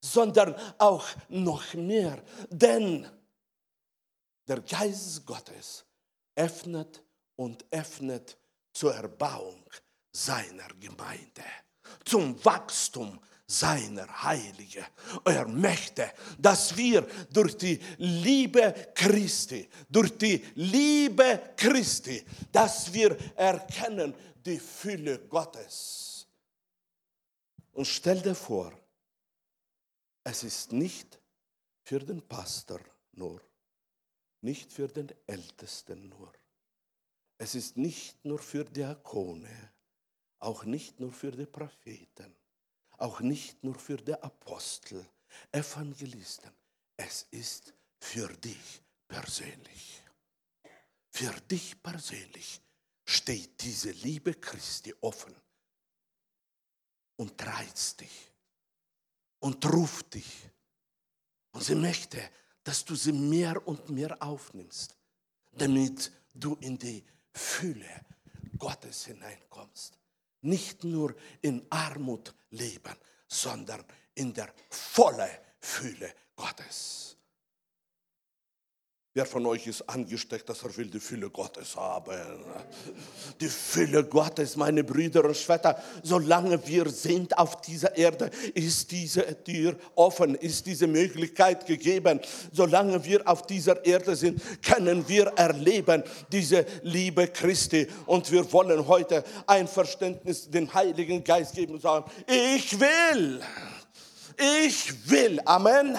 sondern 0.00 0.54
auch 0.78 1.06
noch 1.28 1.74
mehr. 1.74 2.22
Denn 2.48 3.08
der 4.46 4.60
Geist 4.60 5.26
Gottes 5.26 5.84
öffnet 6.36 7.02
und 7.36 7.64
öffnet 7.70 8.36
zur 8.72 8.94
Erbauung 8.94 9.64
seiner 10.12 10.68
Gemeinde, 10.80 11.44
zum 12.04 12.42
Wachstum 12.44 13.18
seiner 13.50 14.06
Heilige. 14.22 14.86
Er 15.24 15.48
möchte, 15.48 16.12
dass 16.38 16.76
wir 16.76 17.08
durch 17.32 17.56
die 17.56 17.80
Liebe 17.96 18.92
Christi, 18.94 19.68
durch 19.88 20.16
die 20.18 20.44
Liebe 20.54 21.54
Christi, 21.56 22.22
dass 22.52 22.92
wir 22.92 23.16
erkennen 23.34 24.14
die 24.44 24.58
Fülle 24.58 25.18
Gottes. 25.20 26.26
Und 27.72 27.86
stell 27.86 28.20
dir 28.20 28.34
vor, 28.34 28.72
es 30.24 30.44
ist 30.44 30.72
nicht 30.72 31.18
für 31.84 32.00
den 32.00 32.20
Pastor 32.20 32.80
nur, 33.12 33.40
nicht 34.42 34.70
für 34.70 34.88
den 34.88 35.10
Ältesten 35.26 36.10
nur. 36.10 36.30
Es 37.38 37.54
ist 37.54 37.78
nicht 37.78 38.22
nur 38.26 38.40
für 38.40 38.64
Diakone, 38.64 39.72
auch 40.40 40.64
nicht 40.64 41.00
nur 41.00 41.12
für 41.12 41.30
die 41.30 41.46
Propheten, 41.46 42.34
auch 42.98 43.20
nicht 43.20 43.62
nur 43.64 43.74
für 43.74 43.96
die 43.96 44.14
Apostel, 44.14 45.06
Evangelisten. 45.52 46.50
Es 46.96 47.26
ist 47.30 47.72
für 47.98 48.28
dich 48.28 48.82
persönlich. 49.06 50.02
Für 51.10 51.32
dich 51.42 51.82
persönlich 51.82 52.60
steht 53.04 53.60
diese 53.62 53.90
Liebe 53.90 54.34
Christi 54.34 54.94
offen 55.00 55.34
und 57.16 57.44
reizt 57.44 58.00
dich 58.00 58.32
und 59.40 59.64
ruft 59.66 60.14
dich. 60.14 60.50
Und 61.52 61.64
sie 61.64 61.74
möchte, 61.74 62.20
dass 62.62 62.84
du 62.84 62.94
sie 62.94 63.12
mehr 63.12 63.66
und 63.66 63.88
mehr 63.88 64.22
aufnimmst, 64.22 64.94
damit 65.52 66.12
du 66.34 66.54
in 66.56 66.78
die 66.78 67.04
Fülle 67.32 68.04
Gottes 68.58 69.06
hineinkommst. 69.06 69.98
Nicht 70.42 70.84
nur 70.84 71.14
in 71.42 71.66
Armut 71.70 72.34
leben, 72.50 72.94
sondern 73.26 73.84
in 74.14 74.32
der 74.32 74.52
vollen 74.70 75.30
Fülle 75.58 76.12
Gottes. 76.36 77.17
Wer 79.14 79.24
von 79.24 79.46
euch 79.46 79.66
ist 79.66 79.88
angesteckt, 79.88 80.48
dass 80.50 80.62
er 80.62 80.76
will 80.76 80.90
die 80.90 81.00
Fülle 81.00 81.30
Gottes 81.30 81.74
haben? 81.74 82.14
Die 83.40 83.48
Fülle 83.48 84.04
Gottes, 84.04 84.54
meine 84.54 84.84
Brüder 84.84 85.24
und 85.24 85.36
Schwestern, 85.36 85.76
solange 86.02 86.64
wir 86.68 86.90
sind 86.90 87.36
auf 87.36 87.62
dieser 87.62 87.96
Erde, 87.96 88.30
ist 88.52 88.90
diese 88.90 89.42
Tür 89.42 89.76
offen, 89.94 90.34
ist 90.34 90.66
diese 90.66 90.86
Möglichkeit 90.86 91.64
gegeben. 91.64 92.20
Solange 92.52 93.02
wir 93.02 93.26
auf 93.26 93.46
dieser 93.46 93.82
Erde 93.84 94.14
sind, 94.14 94.42
können 94.62 95.08
wir 95.08 95.28
erleben 95.36 96.04
diese 96.30 96.66
Liebe 96.82 97.28
Christi. 97.28 97.88
Und 98.04 98.30
wir 98.30 98.52
wollen 98.52 98.86
heute 98.86 99.24
ein 99.46 99.68
Verständnis 99.68 100.50
dem 100.50 100.72
Heiligen 100.74 101.24
Geist 101.24 101.54
geben 101.54 101.74
und 101.74 101.82
sagen, 101.82 102.10
ich 102.26 102.78
will, 102.78 103.40
ich 104.36 105.10
will, 105.10 105.40
Amen 105.46 105.96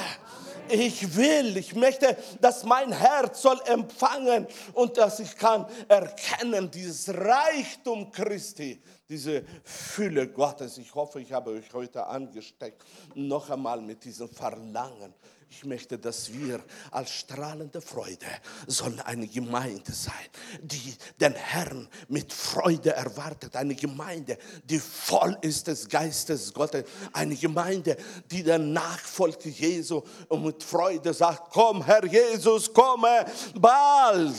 ich 0.71 1.15
will, 1.15 1.57
ich 1.57 1.75
möchte, 1.75 2.17
dass 2.41 2.63
mein 2.63 2.91
Herz 2.91 3.41
soll 3.41 3.59
empfangen 3.65 4.47
und 4.73 4.97
dass 4.97 5.19
ich 5.19 5.35
kann 5.35 5.65
erkennen, 5.87 6.69
dieses 6.71 7.09
Reichtum 7.09 8.11
Christi, 8.11 8.81
diese 9.07 9.43
Fülle 9.63 10.27
Gottes. 10.27 10.77
Ich 10.77 10.93
hoffe, 10.95 11.21
ich 11.21 11.31
habe 11.33 11.51
euch 11.51 11.73
heute 11.73 12.05
angesteckt, 12.05 12.83
noch 13.15 13.49
einmal 13.49 13.81
mit 13.81 14.03
diesem 14.03 14.29
Verlangen 14.29 15.13
ich 15.51 15.65
möchte, 15.65 15.97
dass 15.97 16.31
wir 16.31 16.63
als 16.91 17.11
strahlende 17.11 17.81
Freude 17.81 18.27
sollen 18.67 18.99
eine 19.01 19.27
Gemeinde 19.27 19.91
sein, 19.91 20.13
die 20.61 20.93
den 21.19 21.33
Herrn 21.33 21.89
mit 22.07 22.31
Freude 22.31 22.93
erwartet. 22.93 23.55
Eine 23.55 23.75
Gemeinde, 23.75 24.37
die 24.63 24.79
voll 24.79 25.35
ist 25.41 25.67
des 25.67 25.89
Geistes 25.89 26.53
Gottes. 26.53 26.85
Eine 27.11 27.35
Gemeinde, 27.35 27.97
die 28.29 28.43
der 28.43 28.59
Nachfolge 28.59 29.49
Jesu 29.49 30.01
und 30.27 30.45
mit 30.45 30.63
Freude 30.63 31.13
sagt, 31.13 31.51
komm 31.51 31.83
Herr 31.83 32.05
Jesus, 32.05 32.71
komme 32.71 33.25
bald. 33.55 34.35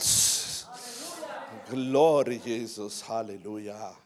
Glory 1.69 2.41
Jesus, 2.45 3.07
Halleluja. 3.09 3.97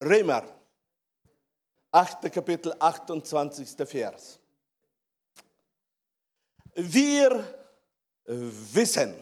Römer 0.00 0.57
8. 1.90 2.30
Kapitel, 2.30 2.74
28. 2.78 3.88
Vers. 3.88 4.38
Wir 6.74 7.68
wissen, 8.24 9.14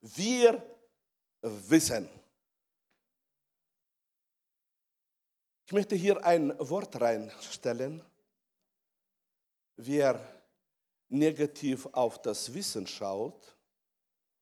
wir 0.00 0.78
wissen. 1.42 2.08
Ich 5.64 5.72
möchte 5.72 5.96
hier 5.96 6.24
ein 6.24 6.56
Wort 6.58 7.00
reinstellen. 7.00 8.04
Wer 9.76 10.20
negativ 11.08 11.86
auf 11.86 12.20
das 12.22 12.52
Wissen 12.52 12.86
schaut 12.86 13.56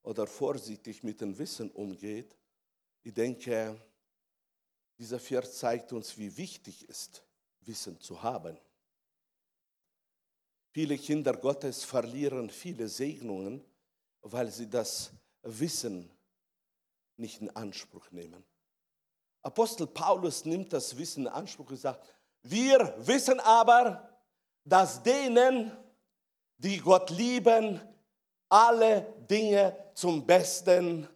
oder 0.03 0.27
vorsichtig 0.27 1.03
mit 1.03 1.21
dem 1.21 1.39
Wissen 1.39 1.71
umgeht, 1.71 2.37
ich 3.05 3.13
denke, 3.13 3.79
dieser 4.99 5.21
Vers 5.21 5.59
zeigt 5.59 5.93
uns, 5.93 6.17
wie 6.17 6.37
wichtig 6.37 6.83
es 6.89 6.89
ist, 6.89 7.25
Wissen 7.61 8.01
zu 8.01 8.23
haben. 8.23 8.59
Viele 10.73 10.99
Kinder 10.99 11.35
Gottes 11.35 11.85
verlieren 11.85 12.51
viele 12.51 12.89
Segnungen, 12.89 13.65
weil 14.23 14.51
sie 14.51 14.69
das 14.69 15.11
Wissen 15.43 16.11
nicht 17.17 17.41
in 17.41 17.51
Anspruch 17.51 18.11
nehmen. 18.11 18.43
Apostel 19.43 19.87
Paulus 19.87 20.45
nimmt 20.45 20.73
das 20.73 20.97
Wissen 20.97 21.27
in 21.27 21.33
Anspruch 21.33 21.71
und 21.71 21.77
sagt, 21.77 22.05
wir 22.43 22.95
wissen 22.99 23.39
aber, 23.41 24.09
dass 24.65 25.03
denen, 25.03 25.71
die 26.57 26.79
Gott 26.79 27.11
lieben, 27.11 27.81
alle 28.49 29.03
Dinge 29.29 29.77
zum 29.95 30.27
Besten 30.27 31.07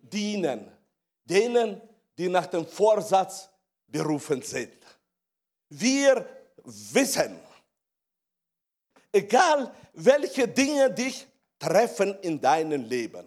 dienen 0.00 0.70
denen, 1.24 1.80
die 2.18 2.28
nach 2.28 2.46
dem 2.46 2.66
Vorsatz 2.66 3.48
berufen 3.86 4.42
sind. 4.42 4.76
Wir 5.68 6.26
wissen, 6.64 7.38
egal 9.10 9.74
welche 9.94 10.48
Dinge 10.48 10.92
dich 10.92 11.26
treffen 11.58 12.18
in 12.20 12.40
deinem 12.40 12.84
Leben, 12.84 13.26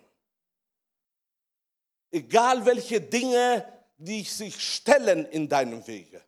egal 2.12 2.66
welche 2.66 3.02
Dinge 3.02 3.66
die 3.98 4.24
sich 4.24 4.60
stellen 4.60 5.26
in 5.26 5.48
deinem 5.48 5.86
Wege, 5.88 6.22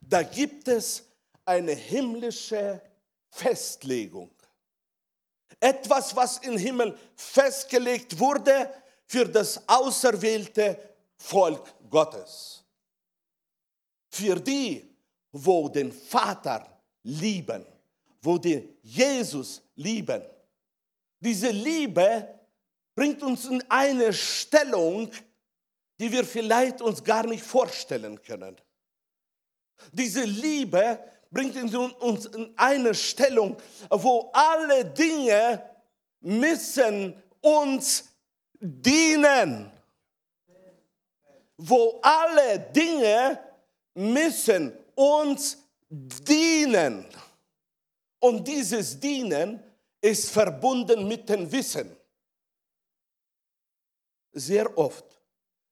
da 0.00 0.22
gibt 0.22 0.68
es 0.68 1.04
eine 1.44 1.72
himmlische 1.72 2.80
Festlegung. 3.30 4.30
Etwas, 5.60 6.14
was 6.14 6.38
im 6.38 6.58
Himmel 6.58 6.98
festgelegt 7.16 8.18
wurde, 8.18 8.70
für 9.14 9.28
das 9.28 9.62
auserwählte 9.68 10.76
Volk 11.16 11.72
Gottes. 11.88 12.64
Für 14.10 14.40
die, 14.40 14.92
wo 15.30 15.68
den 15.68 15.92
Vater 15.92 16.82
lieben, 17.04 17.64
wo 18.20 18.38
den 18.38 18.76
Jesus 18.82 19.62
lieben. 19.76 20.20
Diese 21.20 21.50
Liebe 21.50 22.28
bringt 22.96 23.22
uns 23.22 23.44
in 23.44 23.62
eine 23.70 24.12
Stellung, 24.12 25.08
die 26.00 26.10
wir 26.10 26.24
vielleicht 26.24 26.82
uns 26.82 27.04
gar 27.04 27.24
nicht 27.24 27.44
vorstellen 27.44 28.20
können. 28.20 28.56
Diese 29.92 30.24
Liebe 30.24 30.98
bringt 31.30 31.54
uns 32.02 32.26
in 32.26 32.52
eine 32.56 32.92
Stellung, 32.92 33.58
wo 33.90 34.32
alle 34.32 34.84
Dinge 34.84 35.62
müssen 36.20 37.14
uns 37.40 38.08
dienen, 38.64 39.70
wo 41.58 42.00
alle 42.02 42.58
Dinge 42.58 43.38
müssen 43.94 44.72
uns 44.94 45.58
dienen. 45.88 47.06
Und 48.18 48.48
dieses 48.48 48.98
Dienen 48.98 49.62
ist 50.00 50.30
verbunden 50.30 51.06
mit 51.06 51.28
dem 51.28 51.50
Wissen. 51.50 51.94
Sehr 54.32 54.76
oft 54.76 55.04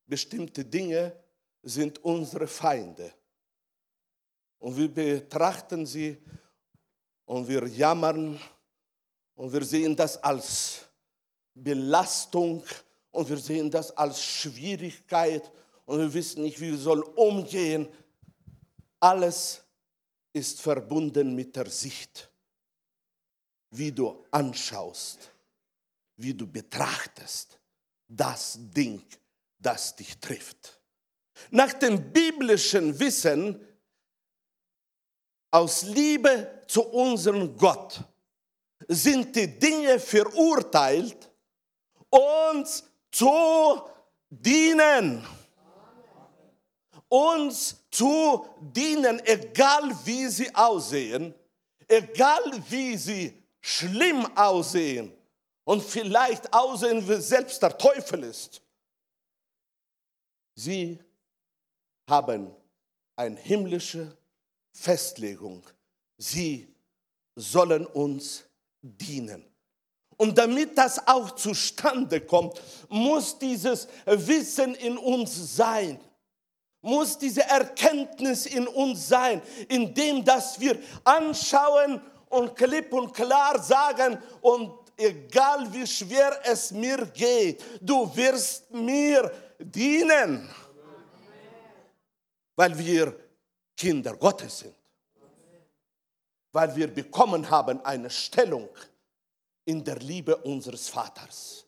bestimmte 0.06 0.64
Dinge 0.64 1.16
sind 1.62 1.98
unsere 2.04 2.46
Feinde. 2.46 3.12
Und 4.58 4.76
wir 4.76 4.88
betrachten 4.92 5.86
sie 5.86 6.22
und 7.24 7.48
wir 7.48 7.66
jammern 7.66 8.38
und 9.34 9.52
wir 9.52 9.64
sehen 9.64 9.96
das 9.96 10.22
als 10.22 10.91
Belastung 11.54 12.64
und 13.10 13.28
wir 13.28 13.36
sehen 13.36 13.70
das 13.70 13.96
als 13.96 14.22
Schwierigkeit 14.22 15.50
und 15.84 15.98
wir 15.98 16.14
wissen 16.14 16.42
nicht, 16.42 16.60
wie 16.60 16.70
wir 16.70 16.78
sollen 16.78 17.02
umgehen. 17.02 17.88
Alles 19.00 19.62
ist 20.32 20.60
verbunden 20.60 21.34
mit 21.34 21.54
der 21.56 21.68
Sicht, 21.68 22.30
wie 23.70 23.92
du 23.92 24.24
anschaust, 24.30 25.30
wie 26.16 26.34
du 26.34 26.46
betrachtest 26.46 27.58
das 28.08 28.58
Ding, 28.58 29.02
das 29.58 29.96
dich 29.96 30.18
trifft. 30.18 30.80
Nach 31.50 31.72
dem 31.72 32.12
biblischen 32.12 32.98
Wissen 32.98 33.60
aus 35.50 35.82
Liebe 35.82 36.62
zu 36.66 36.82
unserem 36.82 37.56
Gott 37.56 38.02
sind 38.88 39.34
die 39.36 39.58
Dinge 39.58 39.98
verurteilt, 39.98 41.31
uns 42.12 42.84
zu 43.10 43.82
dienen. 44.30 45.26
Uns 47.08 47.76
zu 47.90 48.46
dienen, 48.60 49.20
egal 49.26 49.92
wie 50.04 50.28
sie 50.28 50.54
aussehen, 50.54 51.34
egal 51.86 52.62
wie 52.68 52.96
sie 52.96 53.42
schlimm 53.60 54.24
aussehen 54.36 55.12
und 55.64 55.82
vielleicht 55.82 56.52
aussehen, 56.52 57.06
wie 57.06 57.20
selbst 57.20 57.62
der 57.62 57.76
Teufel 57.76 58.24
ist. 58.24 58.62
Sie 60.54 60.98
haben 62.08 62.50
eine 63.16 63.38
himmlische 63.38 64.16
Festlegung. 64.72 65.62
Sie 66.16 66.74
sollen 67.36 67.86
uns 67.86 68.44
dienen. 68.80 69.51
Und 70.22 70.38
damit 70.38 70.78
das 70.78 71.04
auch 71.08 71.32
zustande 71.32 72.20
kommt, 72.20 72.62
muss 72.88 73.36
dieses 73.36 73.88
Wissen 74.06 74.76
in 74.76 74.96
uns 74.96 75.56
sein, 75.56 75.98
muss 76.80 77.18
diese 77.18 77.42
Erkenntnis 77.42 78.46
in 78.46 78.68
uns 78.68 79.08
sein, 79.08 79.42
indem 79.68 80.24
dass 80.24 80.60
wir 80.60 80.78
anschauen 81.02 82.00
und 82.28 82.54
klipp 82.54 82.92
und 82.92 83.12
klar 83.12 83.60
sagen 83.60 84.16
und 84.42 84.72
egal 84.96 85.66
wie 85.72 85.88
schwer 85.88 86.38
es 86.44 86.70
mir 86.70 87.04
geht, 87.06 87.60
du 87.80 88.08
wirst 88.14 88.70
mir 88.70 89.28
dienen, 89.58 90.48
weil 92.54 92.78
wir 92.78 93.12
Kinder 93.76 94.14
Gottes 94.14 94.60
sind, 94.60 94.74
weil 96.52 96.76
wir 96.76 96.86
bekommen 96.86 97.50
haben 97.50 97.84
eine 97.84 98.08
Stellung 98.08 98.68
in 99.64 99.84
der 99.84 99.96
Liebe 99.96 100.36
unseres 100.36 100.88
Vaters. 100.88 101.66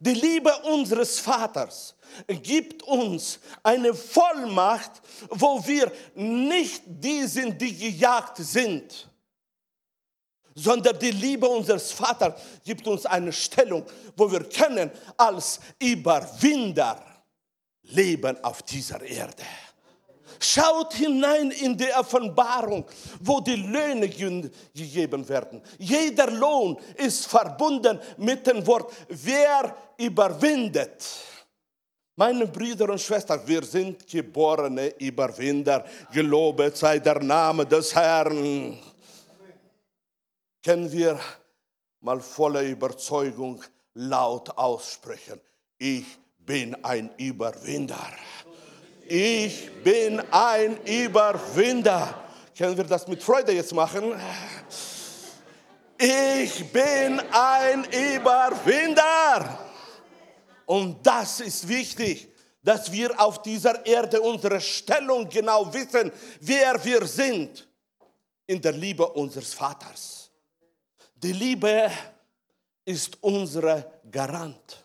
Die 0.00 0.14
Liebe 0.14 0.56
unseres 0.58 1.18
Vaters 1.18 1.96
gibt 2.42 2.84
uns 2.84 3.40
eine 3.62 3.92
Vollmacht, 3.92 5.02
wo 5.30 5.64
wir 5.66 5.90
nicht 6.14 6.82
die 6.86 7.24
sind, 7.24 7.60
die 7.60 7.76
gejagt 7.76 8.36
sind, 8.36 9.08
sondern 10.54 10.98
die 10.98 11.10
Liebe 11.10 11.48
unseres 11.48 11.90
Vaters 11.90 12.40
gibt 12.64 12.86
uns 12.86 13.06
eine 13.06 13.32
Stellung, 13.32 13.84
wo 14.16 14.30
wir 14.30 14.48
können 14.48 14.90
als 15.16 15.58
Überwinder 15.80 17.04
leben 17.82 18.42
auf 18.44 18.62
dieser 18.62 19.02
Erde. 19.02 19.44
Schaut 20.40 20.94
hinein 20.94 21.50
in 21.50 21.76
die 21.76 21.92
Offenbarung, 21.92 22.84
wo 23.20 23.40
die 23.40 23.56
Löhne 23.56 24.08
gegeben 24.08 25.28
werden. 25.28 25.62
Jeder 25.78 26.30
Lohn 26.30 26.78
ist 26.96 27.26
verbunden 27.26 27.98
mit 28.16 28.46
dem 28.46 28.66
Wort, 28.66 28.92
wer 29.08 29.74
überwindet. 29.96 31.04
Meine 32.14 32.46
Brüder 32.48 32.90
und 32.90 33.00
Schwestern, 33.00 33.40
wir 33.46 33.62
sind 33.62 34.04
geborene 34.06 34.88
Überwinder. 34.98 35.84
Gelobet 36.12 36.76
sei 36.76 36.98
der 36.98 37.22
Name 37.22 37.64
des 37.64 37.94
Herrn. 37.94 38.76
Können 40.64 40.90
wir 40.90 41.18
mal 42.00 42.20
voller 42.20 42.62
Überzeugung 42.62 43.62
laut 43.94 44.50
aussprechen. 44.58 45.40
Ich 45.78 46.04
bin 46.38 46.74
ein 46.84 47.10
Überwinder. 47.18 48.10
Ich 49.10 49.70
bin 49.82 50.20
ein 50.30 50.84
Überwinder. 50.84 52.28
Können 52.56 52.76
wir 52.76 52.84
das 52.84 53.08
mit 53.08 53.22
Freude 53.22 53.52
jetzt 53.52 53.72
machen? 53.72 54.20
Ich 55.96 56.70
bin 56.70 57.18
ein 57.32 57.84
Überwinder. 57.84 59.66
Und 60.66 61.06
das 61.06 61.40
ist 61.40 61.66
wichtig, 61.66 62.28
dass 62.62 62.92
wir 62.92 63.18
auf 63.18 63.40
dieser 63.40 63.86
Erde 63.86 64.20
unsere 64.20 64.60
Stellung 64.60 65.26
genau 65.26 65.72
wissen, 65.72 66.12
wer 66.40 66.84
wir 66.84 67.06
sind 67.06 67.66
in 68.46 68.60
der 68.60 68.72
Liebe 68.72 69.08
unseres 69.08 69.54
Vaters. 69.54 70.30
Die 71.14 71.32
Liebe 71.32 71.90
ist 72.84 73.16
unsere 73.22 74.00
Garant. 74.10 74.84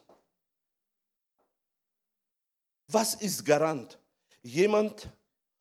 Was 2.87 3.15
ist 3.15 3.43
Garant? 3.43 3.99
Jemand 4.43 5.09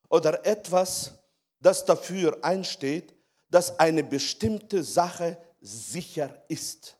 oder 0.08 0.44
etwas, 0.44 1.18
das 1.60 1.84
dafür 1.84 2.44
einsteht, 2.44 3.14
dass 3.48 3.78
eine 3.78 4.04
bestimmte 4.04 4.82
Sache 4.82 5.38
sicher 5.60 6.44
ist. 6.48 6.98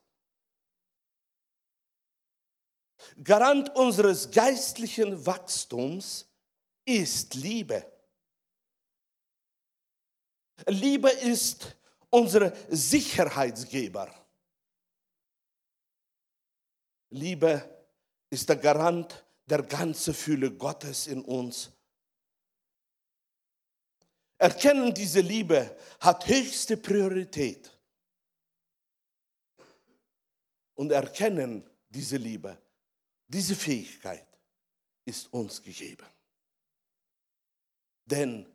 Garant 3.22 3.74
unseres 3.76 4.30
geistlichen 4.30 5.26
Wachstums 5.26 6.26
ist 6.84 7.34
Liebe. 7.34 7.84
Liebe 10.66 11.10
ist 11.10 11.76
unsere 12.10 12.54
Sicherheitsgeber. 12.68 14.14
Liebe 17.10 17.86
ist 18.30 18.48
der 18.48 18.56
Garant 18.56 19.24
der 19.52 19.64
ganze 19.64 20.14
Fühle 20.14 20.50
Gottes 20.50 21.06
in 21.08 21.22
uns. 21.22 21.70
Erkennen 24.38 24.94
diese 24.94 25.20
Liebe 25.20 25.76
hat 26.00 26.26
höchste 26.26 26.78
Priorität. 26.78 27.70
Und 30.72 30.90
erkennen 30.90 31.68
diese 31.90 32.16
Liebe, 32.16 32.56
diese 33.28 33.54
Fähigkeit 33.54 34.26
ist 35.04 35.30
uns 35.34 35.62
gegeben. 35.62 36.06
Denn 38.06 38.50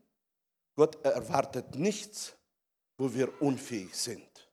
Gott 0.73 0.95
erwartet 1.05 1.75
nichts, 1.75 2.35
wo 2.97 3.13
wir 3.13 3.39
unfähig 3.39 3.93
sind. 3.93 4.49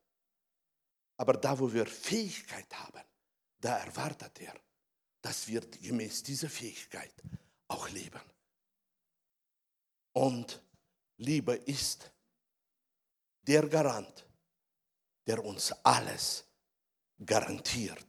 Aber 1.16 1.32
da, 1.32 1.58
wo 1.58 1.72
wir 1.72 1.86
Fähigkeit 1.86 2.70
haben, 2.74 3.00
da 3.60 3.78
erwartet 3.78 4.38
er, 4.42 4.54
dass 5.24 5.48
wir 5.48 5.62
gemäß 5.62 6.22
dieser 6.22 6.50
Fähigkeit 6.50 7.14
auch 7.68 7.88
leben. 7.88 8.20
Und 10.12 10.62
Liebe 11.16 11.54
ist 11.54 12.12
der 13.40 13.66
Garant, 13.66 14.26
der 15.26 15.42
uns 15.42 15.72
alles 15.82 16.44
garantiert, 17.24 18.04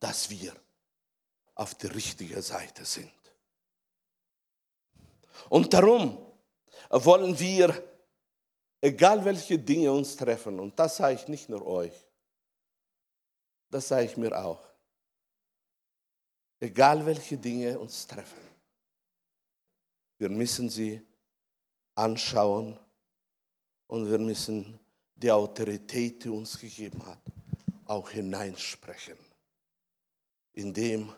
dass 0.00 0.28
wir 0.30 0.52
auf 1.54 1.76
der 1.76 1.94
richtigen 1.94 2.42
Seite 2.42 2.84
sind. 2.84 3.12
Und 5.48 5.72
darum 5.72 6.26
wollen 6.90 7.38
wir, 7.38 7.88
egal 8.80 9.24
welche 9.24 9.60
Dinge 9.60 9.92
uns 9.92 10.16
treffen, 10.16 10.58
und 10.58 10.76
das 10.76 10.96
sage 10.96 11.14
ich 11.14 11.28
nicht 11.28 11.48
nur 11.48 11.64
euch, 11.64 11.94
das 13.70 13.86
sage 13.86 14.06
ich 14.06 14.16
mir 14.16 14.36
auch, 14.36 14.71
egal 16.62 17.04
welche 17.04 17.36
Dinge 17.36 17.76
uns 17.76 18.06
treffen. 18.06 18.40
Wir 20.18 20.28
müssen 20.28 20.70
sie 20.70 21.02
anschauen 21.96 22.78
und 23.88 24.08
wir 24.08 24.18
müssen 24.18 24.78
die 25.16 25.30
Autorität, 25.30 26.22
die 26.22 26.28
uns 26.28 26.58
gegeben 26.58 27.04
hat, 27.04 27.20
auch 27.86 28.08
hineinsprechen, 28.10 29.18
indem 30.52 31.12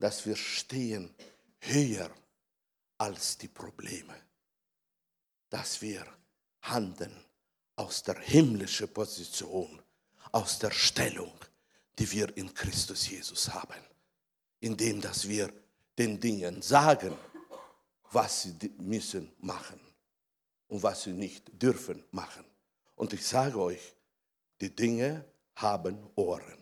dass 0.00 0.26
wir 0.26 0.34
stehen 0.34 1.14
höher 1.60 2.10
als 2.98 3.38
die 3.38 3.48
Probleme, 3.48 4.16
dass 5.50 5.80
wir 5.82 6.04
handeln 6.62 7.24
aus 7.76 8.02
der 8.02 8.18
himmlischen 8.18 8.92
Position, 8.92 9.80
aus 10.32 10.58
der 10.58 10.72
Stellung, 10.72 11.34
die 11.98 12.10
wir 12.10 12.36
in 12.36 12.52
Christus 12.52 13.08
Jesus 13.08 13.52
haben 13.52 13.89
indem 14.60 15.00
dass 15.00 15.26
wir 15.26 15.52
den 15.98 16.20
Dingen 16.20 16.62
sagen, 16.62 17.16
was 18.12 18.42
sie 18.42 18.54
müssen 18.78 19.30
machen 19.38 19.80
und 20.68 20.82
was 20.82 21.02
sie 21.02 21.12
nicht 21.12 21.50
dürfen 21.60 22.04
machen 22.10 22.44
Und 22.96 23.12
ich 23.12 23.26
sage 23.26 23.58
euch, 23.58 23.94
die 24.60 24.74
Dinge 24.74 25.24
haben 25.56 25.98
Ohren. 26.16 26.58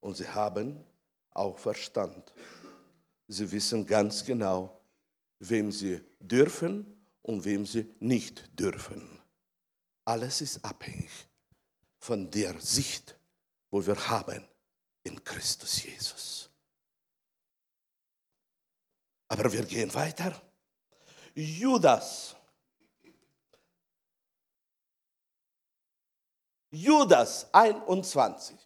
Und 0.00 0.16
sie 0.16 0.26
haben 0.28 0.82
auch 1.32 1.58
Verstand. 1.58 2.32
Sie 3.28 3.50
wissen 3.52 3.84
ganz 3.86 4.24
genau, 4.24 4.80
wem 5.38 5.70
sie 5.70 6.00
dürfen 6.18 6.86
und 7.22 7.44
wem 7.44 7.66
sie 7.66 7.94
nicht 8.00 8.58
dürfen. 8.58 9.20
Alles 10.06 10.40
ist 10.40 10.64
abhängig 10.64 11.10
von 11.98 12.30
der 12.30 12.58
Sicht, 12.58 13.18
wo 13.70 13.86
wir 13.86 14.08
haben 14.08 14.49
in 15.02 15.22
Christus 15.24 15.82
Jesus. 15.82 16.50
Aber 19.28 19.52
wir 19.52 19.64
gehen 19.64 19.92
weiter. 19.94 20.40
Judas. 21.34 22.34
Judas 26.70 27.46
21. 27.52 28.56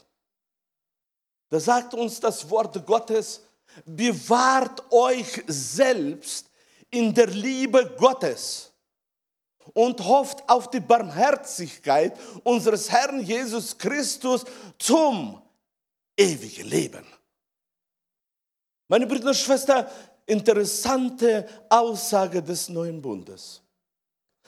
Da 1.51 1.61
sagt 1.61 1.95
uns 1.95 2.19
das 2.19 2.49
Wort 2.51 2.85
Gottes, 2.87 3.43
bewahrt 3.85 4.91
euch 4.91 5.43
selbst 5.47 6.51
in 6.91 7.15
der 7.15 7.27
Liebe 7.27 7.95
Gottes 7.99 8.73
und 9.73 10.01
hofft 10.01 10.49
auf 10.49 10.71
die 10.71 10.81
Barmherzigkeit 10.81 12.19
unseres 12.43 12.91
Herrn 12.91 13.21
Jesus 13.21 13.77
Christus 13.77 14.45
zum 14.79 15.44
ewigen 16.17 16.69
Leben. 16.69 17.07
Meine 18.89 19.07
Brüder 19.07 19.29
und 19.29 19.37
Schwestern, 19.37 19.87
interessante 20.27 21.49
Aussage 21.69 22.43
des 22.43 22.69
neuen 22.69 23.01
Bundes. 23.01 23.61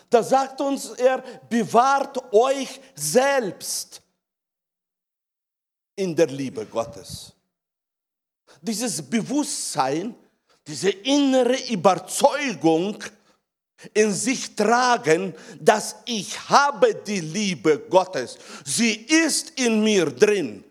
Da 0.08 0.22
sagt 0.22 0.60
uns 0.60 0.90
er, 0.90 1.18
bewahrt 1.48 2.32
euch 2.32 2.80
selbst 2.94 4.02
in 5.96 6.14
der 6.14 6.28
Liebe 6.28 6.64
Gottes. 6.66 7.32
Dieses 8.60 9.02
Bewusstsein, 9.02 10.14
diese 10.66 10.90
innere 10.90 11.56
Überzeugung 11.68 13.02
in 13.92 14.12
sich 14.12 14.54
tragen, 14.54 15.34
dass 15.60 15.96
ich 16.04 16.48
habe 16.48 16.94
die 16.94 17.20
Liebe 17.20 17.78
Gottes. 17.78 18.38
Sie 18.64 18.92
ist 18.92 19.50
in 19.58 19.82
mir 19.82 20.06
drin. 20.06 20.64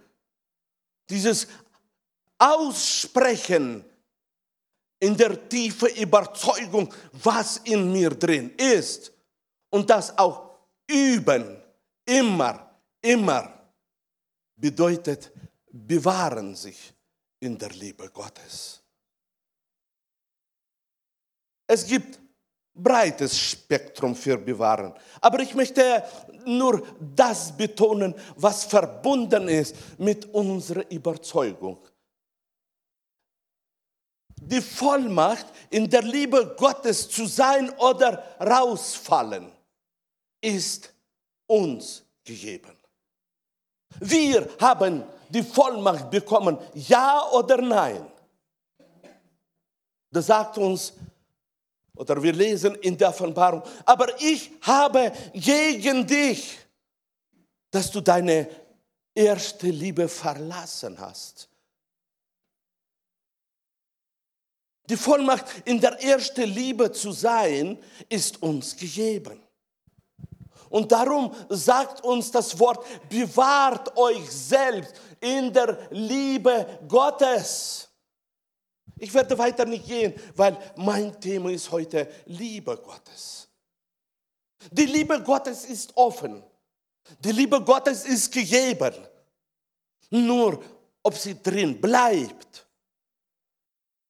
Dieses 1.10 1.48
Aussprechen 2.38 3.86
in 5.00 5.16
der 5.16 5.48
tiefen 5.50 5.90
Überzeugung, 5.96 6.94
was 7.12 7.58
in 7.58 7.92
mir 7.92 8.10
drin 8.10 8.54
ist. 8.58 9.12
Und 9.70 9.90
das 9.90 10.18
auch 10.18 10.52
üben, 10.88 11.62
immer, 12.06 12.80
immer, 13.02 13.54
bedeutet 14.56 15.32
bewahren 15.72 16.56
sich 16.56 16.94
in 17.40 17.58
der 17.58 17.70
Liebe 17.70 18.10
Gottes. 18.10 18.82
Es 21.68 21.86
gibt 21.86 22.20
breites 22.74 23.40
Spektrum 23.40 24.16
für 24.16 24.38
bewahren. 24.38 24.94
Aber 25.22 25.40
ich 25.40 25.56
möchte 25.56 26.04
nur 26.48 26.84
das 27.00 27.56
betonen, 27.56 28.14
was 28.36 28.66
verbunden 28.66 29.48
ist 29.48 29.76
mit 29.98 30.34
unserer 30.34 30.90
Überzeugung. 30.92 31.80
Die 34.38 34.62
Vollmacht, 34.62 35.46
in 35.70 35.90
der 35.90 36.04
Liebe 36.04 36.56
Gottes 36.58 37.10
zu 37.10 37.26
sein 37.26 37.70
oder 37.80 38.24
rausfallen, 38.40 39.52
ist 40.42 40.94
uns 41.48 42.04
gegeben. 42.24 42.76
Wir 44.00 44.48
haben 44.60 45.04
die 45.30 45.44
Vollmacht 45.44 46.10
bekommen, 46.12 46.58
ja 46.74 47.28
oder 47.32 47.62
nein. 47.62 48.06
Das 50.12 50.28
sagt 50.28 50.58
uns 50.58 50.94
oder 51.96 52.22
wir 52.22 52.34
lesen 52.34 52.76
in 52.76 52.98
der 52.98 53.10
Offenbarung, 53.10 53.64
aber 53.86 54.08
ich 54.22 54.52
habe 54.62 55.12
gegen 55.34 56.06
dich, 56.06 56.58
dass 57.72 57.92
du 57.92 58.02
deine 58.02 58.50
erste 59.14 59.68
Liebe 59.68 60.08
verlassen 60.08 61.00
hast. 61.00 61.50
Die 64.90 64.98
Vollmacht, 64.98 65.46
in 65.66 65.82
der 65.82 66.02
ersten 66.04 66.44
Liebe 66.44 66.92
zu 66.92 67.12
sein, 67.12 67.80
ist 68.08 68.42
uns 68.44 68.76
gegeben. 68.76 69.42
Und 70.70 70.92
darum 70.92 71.34
sagt 71.50 72.04
uns 72.04 72.32
das 72.32 72.60
Wort, 72.60 72.86
bewahrt 73.10 73.98
euch 73.98 74.30
selbst 74.30 74.94
in 75.20 75.52
der 75.54 75.88
Liebe 75.90 76.80
Gottes. 76.88 77.90
Ich 79.06 79.14
werde 79.14 79.38
weiter 79.38 79.66
nicht 79.66 79.86
gehen, 79.86 80.20
weil 80.36 80.58
mein 80.78 81.22
Thema 81.22 81.52
ist 81.52 81.70
heute 81.70 82.12
Liebe 82.26 82.76
Gottes. 82.76 83.48
Die 84.72 84.88
Liebe 84.88 85.22
Gottes 85.22 85.64
ist 85.66 85.96
offen. 85.96 86.42
Die 87.20 87.32
Liebe 87.32 87.62
Gottes 87.62 88.04
ist 88.04 88.32
gegeben. 88.32 88.96
Nur 90.10 90.60
ob 91.04 91.16
sie 91.16 91.40
drin 91.40 91.80
bleibt, 91.80 92.66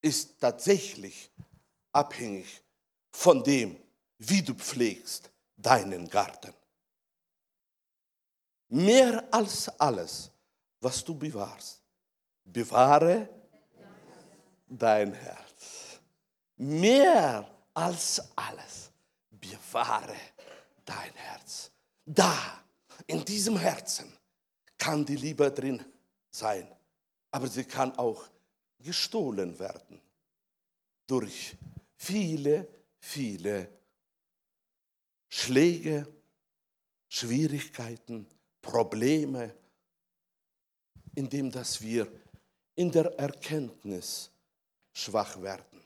ist 0.02 0.40
tatsächlich 0.40 1.30
abhängig 1.92 2.62
von 3.12 3.44
dem, 3.44 3.76
wie 4.20 4.42
du 4.42 4.54
pflegst 4.54 5.30
deinen 5.58 6.08
Garten. 6.08 6.54
Mehr 8.70 9.28
als 9.30 9.68
alles, 9.78 10.32
was 10.80 11.04
du 11.04 11.14
bewahrst, 11.14 11.82
bewahre 12.46 13.28
dein 14.68 15.14
Herz. 15.14 16.00
Mehr 16.58 17.48
als 17.74 18.22
alles, 18.36 18.92
bewahre 19.30 20.16
dein 20.86 21.14
Herz. 21.14 21.72
Da, 22.06 22.64
in 23.08 23.24
diesem 23.26 23.58
Herzen, 23.58 24.12
kann 24.78 25.06
die 25.06 25.16
Liebe 25.16 25.52
drin 25.52 25.84
sein, 26.30 26.68
aber 27.32 27.48
sie 27.48 27.64
kann 27.64 27.98
auch 27.98 28.28
gestohlen 28.80 29.58
werden 29.58 30.02
durch 31.08 31.56
viele, 31.96 32.68
viele 33.00 33.70
Schläge, 35.28 36.08
Schwierigkeiten, 37.08 38.28
Probleme, 38.62 39.56
indem 41.14 41.52
dass 41.52 41.82
wir 41.82 42.08
in 42.76 42.92
der 42.92 43.18
Erkenntnis 43.18 44.32
schwach 44.96 45.40
werden. 45.42 45.82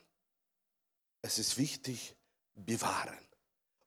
Es 1.20 1.38
ist 1.38 1.58
wichtig, 1.58 2.14
bewahren. 2.54 3.18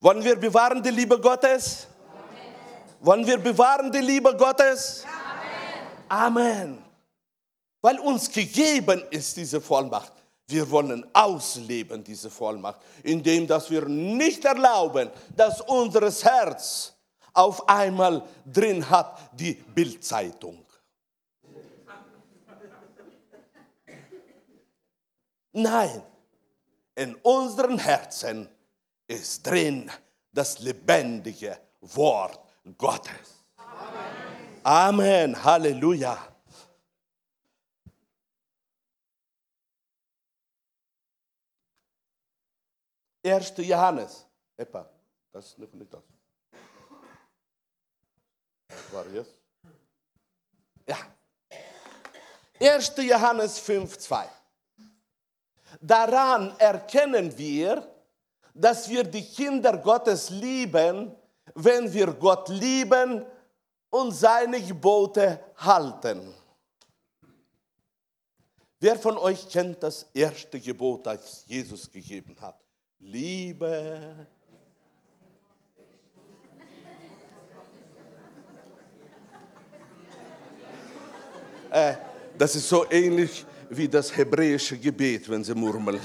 Wollen 0.00 0.22
wir 0.22 0.36
bewahren 0.36 0.82
die 0.82 0.90
Liebe 0.90 1.18
Gottes? 1.18 1.88
Amen. 2.12 2.54
Wollen 3.00 3.26
wir 3.26 3.38
bewahren 3.38 3.90
die 3.90 3.98
Liebe 3.98 4.36
Gottes? 4.36 5.04
Amen. 6.08 6.36
Amen. 6.36 6.84
Weil 7.80 7.98
uns 7.98 8.30
gegeben 8.30 9.02
ist 9.10 9.36
diese 9.36 9.60
Vollmacht. 9.60 10.12
Wir 10.46 10.70
wollen 10.70 11.06
ausleben 11.14 12.04
diese 12.04 12.30
Vollmacht, 12.30 12.80
indem 13.02 13.46
dass 13.46 13.70
wir 13.70 13.86
nicht 13.86 14.44
erlauben, 14.44 15.10
dass 15.34 15.62
unser 15.62 16.02
Herz 16.02 16.92
auf 17.32 17.66
einmal 17.66 18.22
drin 18.44 18.88
hat 18.88 19.18
die 19.32 19.54
Bildzeitung. 19.54 20.64
Nein, 25.56 26.02
in 26.96 27.14
unseren 27.22 27.78
Herzen 27.78 28.48
ist 29.06 29.46
drin 29.46 29.88
das 30.32 30.58
lebendige 30.58 31.56
Wort 31.80 32.40
Gottes. 32.76 33.44
Amen. 33.56 34.60
Amen. 34.64 35.44
Halleluja. 35.44 36.18
Erste 43.22 43.62
Johannes. 43.62 44.26
Epa, 44.56 44.90
das 45.30 45.46
ist 45.46 45.58
nicht 45.58 45.94
das. 45.94 46.02
Das 48.66 48.92
war 48.92 49.06
jetzt. 49.06 49.38
Ja. 50.88 50.98
1. 52.60 52.92
Johannes 52.96 53.60
5, 53.60 53.98
2. 53.98 54.28
Daran 55.86 56.58
erkennen 56.58 57.36
wir, 57.36 57.86
dass 58.54 58.88
wir 58.88 59.04
die 59.04 59.22
Kinder 59.22 59.76
Gottes 59.76 60.30
lieben, 60.30 61.14
wenn 61.54 61.92
wir 61.92 62.06
Gott 62.06 62.48
lieben 62.48 63.22
und 63.90 64.12
seine 64.12 64.62
Gebote 64.62 65.40
halten. 65.58 66.32
Wer 68.80 68.96
von 68.96 69.18
euch 69.18 69.46
kennt 69.50 69.82
das 69.82 70.06
erste 70.14 70.58
Gebot, 70.58 71.04
das 71.04 71.44
Jesus 71.46 71.90
gegeben 71.90 72.34
hat? 72.40 72.58
Liebe. 73.00 74.26
Äh, 81.70 81.94
das 82.38 82.56
ist 82.56 82.70
so 82.70 82.90
ähnlich 82.90 83.44
wie 83.76 83.88
das 83.88 84.16
hebräische 84.16 84.78
Gebet, 84.78 85.28
wenn 85.28 85.42
sie 85.44 85.54
murmeln. 85.54 86.00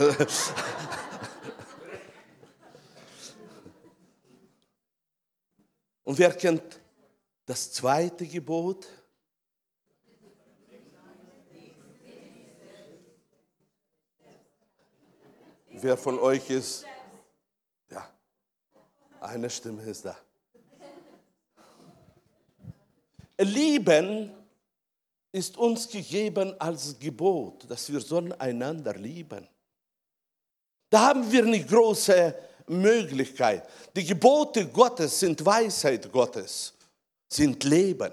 Und 6.03 6.17
wer 6.17 6.34
kennt 6.34 6.79
das 7.45 7.71
zweite 7.71 8.25
Gebot? 8.25 8.88
Wer 15.71 15.95
von 15.95 16.19
euch 16.19 16.49
ist? 16.49 16.86
Ja, 17.89 18.10
eine 19.21 19.49
Stimme 19.49 19.84
ist 19.84 20.03
da. 20.03 20.17
Lieben 23.38 24.38
ist 25.31 25.57
uns 25.57 25.87
gegeben 25.87 26.53
als 26.59 26.97
Gebot, 26.99 27.69
dass 27.69 27.91
wir 27.91 27.99
sollen 27.99 28.33
einander 28.39 28.95
lieben. 28.95 29.47
Da 30.89 31.09
haben 31.09 31.31
wir 31.31 31.43
eine 31.43 31.63
große 31.63 32.35
Möglichkeit. 32.67 33.67
Die 33.95 34.05
Gebote 34.05 34.67
Gottes 34.67 35.19
sind 35.19 35.45
Weisheit 35.45 36.11
Gottes, 36.11 36.73
sind 37.27 37.63
Leben. 37.63 38.11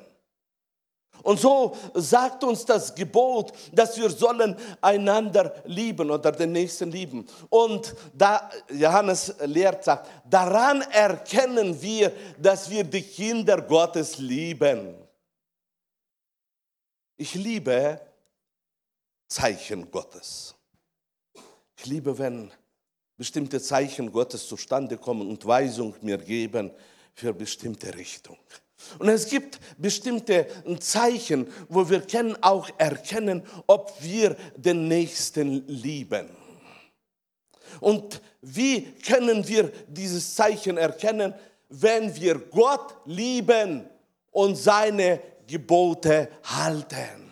Und 1.23 1.41
so 1.41 1.75
sagt 1.95 2.45
uns 2.45 2.65
das 2.65 2.95
Gebot, 2.95 3.53
dass 3.73 3.97
wir 3.97 4.11
sollen 4.11 4.55
einander 4.81 5.55
lieben 5.65 6.11
oder 6.11 6.31
den 6.31 6.53
Nächsten 6.53 6.91
lieben. 6.91 7.27
Und 7.49 7.95
da 8.15 8.51
Johannes 8.71 9.35
lehrt 9.41 9.85
sagt, 9.85 10.09
daran 10.29 10.83
erkennen 10.83 11.81
wir, 11.81 12.13
dass 12.39 12.69
wir 12.71 12.85
die 12.85 13.03
Kinder 13.03 13.63
Gottes 13.63 14.19
lieben. 14.19 15.06
Ich 17.19 17.35
liebe 17.35 17.99
Zeichen 19.27 19.91
Gottes. 19.91 20.55
Ich 21.79 21.87
liebe, 21.87 22.19
wenn 22.19 22.51
bestimmte 23.17 23.61
Zeichen 23.61 24.13
Gottes 24.13 24.47
zustande 24.47 24.99
kommen 24.99 25.29
und 25.31 25.47
Weisung 25.47 25.95
mir 26.03 26.19
geben 26.19 26.71
für 27.15 27.33
bestimmte 27.33 27.95
Richtung. 27.95 28.37
Und 28.99 29.09
es 29.09 29.27
gibt 29.29 29.59
bestimmte 29.79 30.47
Zeichen, 30.81 31.51
wo 31.71 31.89
wir 31.89 32.03
können 32.03 32.37
auch 32.43 32.69
erkennen, 32.77 33.43
ob 33.67 33.95
wir 34.03 34.37
den 34.55 34.87
Nächsten 34.87 35.67
lieben. 35.67 36.29
Und 37.81 38.21
wie 38.43 38.93
können 38.93 39.49
wir 39.49 39.73
dieses 39.89 40.35
Zeichen 40.35 40.77
erkennen, 40.77 41.35
wenn 41.71 42.15
wir 42.15 42.39
Gott 42.39 42.95
lieben 43.07 43.89
und 44.31 44.57
seine 44.57 45.21
Gebote 45.47 46.29
halten? 46.45 47.27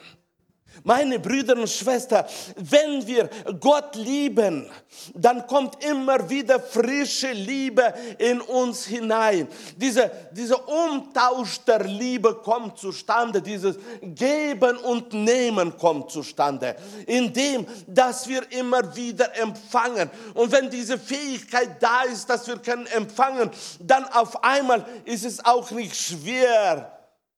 Meine 0.87 1.19
Brüder 1.19 1.57
und 1.57 1.71
Schwestern, 1.71 2.27
wenn 2.57 3.07
wir 3.07 3.31
Gott 3.59 3.97
lieben, 3.97 4.71
dann 5.15 5.47
kommt 5.47 5.83
immer 5.83 6.29
wieder 6.29 6.61
frische 6.61 7.33
Liebe 7.33 7.95
in 8.19 8.43
uns 8.43 8.85
hinein. 8.85 9.49
Diese, 9.77 10.11
dieser 10.33 10.69
Umtausch 10.69 11.61
der 11.61 11.85
Liebe 11.85 12.35
kommt 12.35 12.77
zustande, 12.77 13.41
dieses 13.41 13.77
Geben 14.03 14.77
und 14.77 15.15
Nehmen 15.15 15.75
kommt 15.79 16.11
zustande, 16.11 16.77
indem, 17.07 17.67
dass 17.87 18.29
wir 18.29 18.43
immer 18.53 18.95
wieder 18.95 19.35
empfangen. 19.39 20.11
Und 20.35 20.53
wenn 20.53 20.69
diese 20.69 20.99
Fähigkeit 20.99 21.83
da 21.83 22.03
ist, 22.03 22.29
dass 22.29 22.47
wir 22.47 22.59
können 22.59 22.87
empfangen, 22.89 23.51
dann 23.81 24.05
auf 24.05 24.45
einmal 24.45 24.85
ist 25.07 25.25
es 25.25 25.43
auch 25.43 25.71
nicht 25.71 25.97
schwer, 25.97 26.94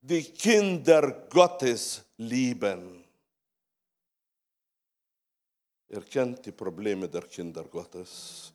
die 0.06 0.22
Kinder 0.22 1.26
Gottes 1.28 2.04
lieben. 2.16 3.04
Er 5.88 6.02
kennt 6.02 6.46
die 6.46 6.52
Probleme 6.52 7.08
der 7.08 7.22
Kinder 7.22 7.64
Gottes. 7.64 8.52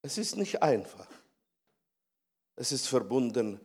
Es 0.00 0.18
ist 0.18 0.36
nicht 0.36 0.62
einfach. 0.62 1.08
Es 2.56 2.72
ist 2.72 2.86
verbunden 2.86 3.60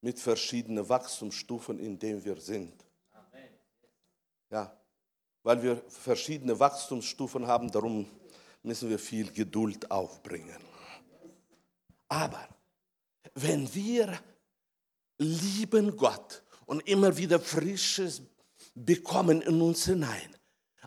mit 0.00 0.20
verschiedenen 0.20 0.88
Wachstumsstufen, 0.88 1.78
in 1.80 1.98
denen 1.98 2.24
wir 2.24 2.40
sind. 2.40 2.84
Ja, 4.50 4.76
weil 5.42 5.62
wir 5.62 5.76
verschiedene 5.88 6.58
Wachstumsstufen 6.58 7.46
haben, 7.46 7.70
darum 7.70 8.08
müssen 8.62 8.88
wir 8.88 8.98
viel 8.98 9.32
Geduld 9.32 9.90
aufbringen. 9.90 10.60
Aber 12.08 12.48
wenn 13.34 13.72
wir 13.74 14.18
lieben 15.18 15.96
Gott 15.96 16.42
und 16.66 16.86
immer 16.88 17.16
wieder 17.16 17.40
frisches 17.40 18.22
bekommen 18.74 19.42
in 19.42 19.60
uns 19.60 19.84
hinein. 19.84 20.36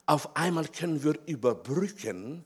Auf 0.05 0.35
einmal 0.35 0.67
können 0.67 1.03
wir 1.03 1.19
überbrücken, 1.25 2.45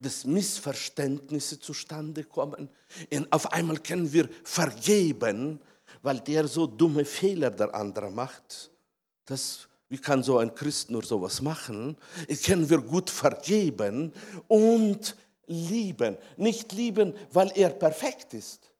dass 0.00 0.24
Missverständnisse 0.24 1.58
zustande 1.58 2.24
kommen. 2.24 2.68
Und 3.12 3.32
auf 3.32 3.52
einmal 3.52 3.78
können 3.78 4.12
wir 4.12 4.28
vergeben, 4.44 5.60
weil 6.02 6.20
der 6.20 6.46
so 6.48 6.66
dumme 6.66 7.04
Fehler 7.04 7.50
der 7.50 7.74
andere 7.74 8.10
macht. 8.10 8.70
Das, 9.24 9.68
wie 9.88 9.98
kann 9.98 10.22
so 10.22 10.38
ein 10.38 10.54
Christ 10.54 10.90
nur 10.90 11.04
sowas 11.04 11.40
machen? 11.40 11.96
Können 12.44 12.68
wir 12.68 12.78
gut 12.78 13.10
vergeben 13.10 14.12
und 14.48 15.16
lieben. 15.46 16.16
Nicht 16.36 16.72
lieben, 16.72 17.14
weil 17.32 17.52
er 17.54 17.70
perfekt 17.70 18.34
ist, 18.34 18.70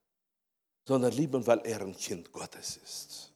sondern 0.84 1.12
lieben, 1.12 1.46
weil 1.46 1.60
er 1.64 1.80
ein 1.80 1.96
Kind 1.96 2.32
Gottes 2.32 2.76
ist 2.76 3.32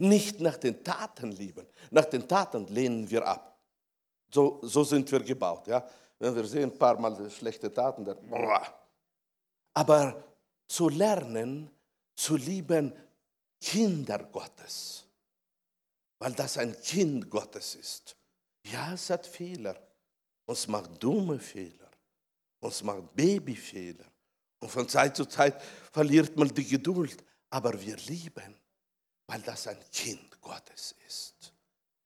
nicht 0.00 0.40
nach 0.40 0.56
den 0.56 0.82
Taten 0.82 1.32
lieben. 1.32 1.66
Nach 1.90 2.06
den 2.06 2.26
Taten 2.26 2.66
lehnen 2.68 3.08
wir 3.08 3.26
ab. 3.26 3.58
So, 4.32 4.58
so 4.62 4.82
sind 4.82 5.10
wir 5.12 5.20
gebaut. 5.20 5.66
Ja? 5.66 5.86
Wenn 6.18 6.34
wir 6.34 6.44
sehen 6.44 6.70
ein 6.70 6.78
paar 6.78 6.98
Mal 6.98 7.30
schlechte 7.30 7.72
Taten, 7.72 8.04
dann 8.04 8.18
aber 9.72 10.24
zu 10.66 10.88
lernen, 10.88 11.70
zu 12.16 12.36
lieben 12.36 12.92
Kinder 13.60 14.18
Gottes, 14.24 15.04
weil 16.18 16.32
das 16.32 16.58
ein 16.58 16.78
Kind 16.80 17.30
Gottes 17.30 17.74
ist. 17.74 18.16
Ja, 18.64 18.92
es 18.94 19.10
hat 19.10 19.26
Fehler. 19.26 19.76
Uns 20.50 20.66
macht 20.66 21.02
dumme 21.02 21.38
Fehler. 21.38 21.90
Uns 22.60 22.82
macht 22.82 23.14
Babyfehler. 23.14 24.04
Und 24.58 24.68
von 24.68 24.88
Zeit 24.88 25.16
zu 25.16 25.24
Zeit 25.24 25.60
verliert 25.92 26.36
man 26.36 26.48
die 26.48 26.66
Geduld. 26.66 27.22
Aber 27.50 27.80
wir 27.80 27.96
lieben 27.96 28.60
weil 29.30 29.40
das 29.42 29.68
ein 29.68 29.78
Kind 29.92 30.40
Gottes 30.40 30.96
ist. 31.06 31.52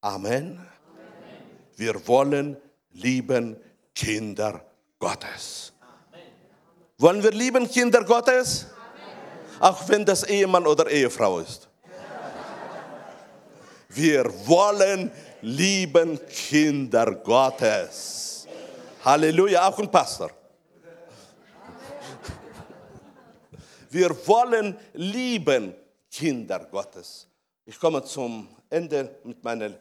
Amen. 0.02 0.59
Amen. 0.59 0.66
Wir 1.74 2.07
wollen 2.07 2.59
lieben 2.90 3.57
Kinder 3.94 4.62
Gottes. 4.98 5.72
Amen. 5.80 6.26
Wollen 6.98 7.22
wir 7.22 7.30
lieben 7.30 7.66
Kinder 7.66 8.04
Gottes? 8.04 8.66
Amen. 8.66 9.61
Auch 9.61 9.88
wenn 9.88 10.04
das 10.04 10.24
Ehemann 10.24 10.66
oder 10.66 10.90
Ehefrau 10.90 11.38
ist. 11.38 11.66
Wir 13.88 14.24
wollen 14.46 15.11
lieben 15.40 16.20
Kinder 16.26 17.14
Gottes. 17.14 18.34
Halleluja, 19.04 19.68
auch 19.68 19.78
ein 19.78 19.90
Pastor. 19.90 20.30
Wir 23.90 24.26
wollen 24.26 24.78
lieben 24.94 25.74
Kinder 26.11 26.64
Gottes. 26.64 27.28
Ich 27.66 27.78
komme 27.78 28.02
zum 28.02 28.48
Ende 28.70 29.20
mit 29.24 29.44
meiner 29.44 29.74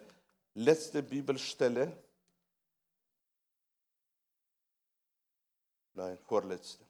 letzten 0.55 1.05
Bibelstelle. 1.05 1.95
Nein, 5.93 6.17
vorletzte. 6.27 6.83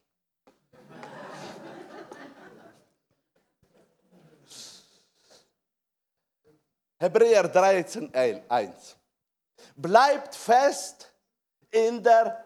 Hebräer 6.97 7.47
13, 7.47 8.11
1. 8.49 8.95
Bleibt 9.75 10.35
fest 10.35 11.12
in 11.73 12.03
der 12.03 12.45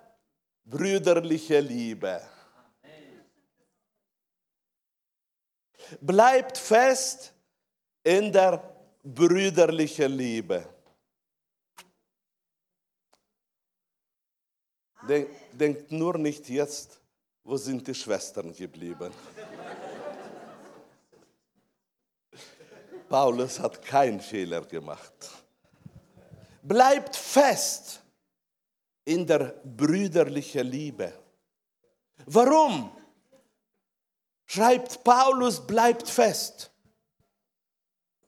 brüderlichen 0.63 1.67
Liebe. 1.67 2.21
Bleibt 5.99 6.57
fest 6.57 7.34
in 8.03 8.32
der 8.32 8.61
brüderlichen 9.03 10.11
Liebe. 10.11 10.65
Denk, 15.07 15.30
denkt 15.51 15.91
nur 15.91 16.17
nicht 16.17 16.49
jetzt, 16.49 16.99
wo 17.43 17.55
sind 17.57 17.86
die 17.88 17.95
Schwestern 17.95 18.53
geblieben? 18.53 19.13
Paulus 23.07 23.59
hat 23.59 23.82
keinen 23.82 24.19
Fehler 24.19 24.61
gemacht. 24.65 25.30
Bleibt 26.61 27.15
fest 27.15 28.01
in 29.08 29.26
der 29.26 29.55
brüderlichen 29.64 30.68
Liebe. 30.68 31.14
Warum? 32.26 32.91
schreibt 34.45 35.03
Paulus, 35.03 35.66
bleibt 35.66 36.10
fest. 36.10 36.72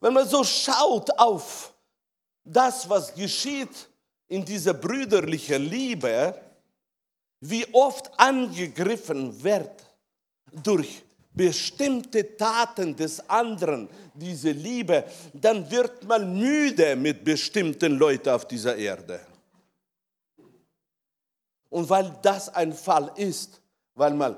Wenn 0.01 0.13
man 0.13 0.27
so 0.27 0.43
schaut 0.43 1.09
auf 1.17 1.73
das, 2.43 2.89
was 2.89 3.13
geschieht 3.13 3.89
in 4.27 4.43
dieser 4.43 4.73
brüderlichen 4.73 5.63
Liebe, 5.63 6.39
wie 7.39 7.65
oft 7.73 8.11
angegriffen 8.19 9.41
wird 9.43 9.83
durch 10.63 11.03
bestimmte 11.31 12.35
Taten 12.35 12.95
des 12.95 13.29
anderen, 13.29 13.89
diese 14.13 14.51
Liebe, 14.51 15.05
dann 15.33 15.69
wird 15.71 16.03
man 16.03 16.37
müde 16.37 16.97
mit 16.97 17.23
bestimmten 17.23 17.97
Leuten 17.97 18.29
auf 18.29 18.45
dieser 18.45 18.75
Erde. 18.75 19.28
Und 21.69 21.89
weil 21.89 22.17
das 22.21 22.49
ein 22.49 22.73
Fall 22.73 23.11
ist, 23.15 23.61
weil 23.93 24.13
man 24.13 24.37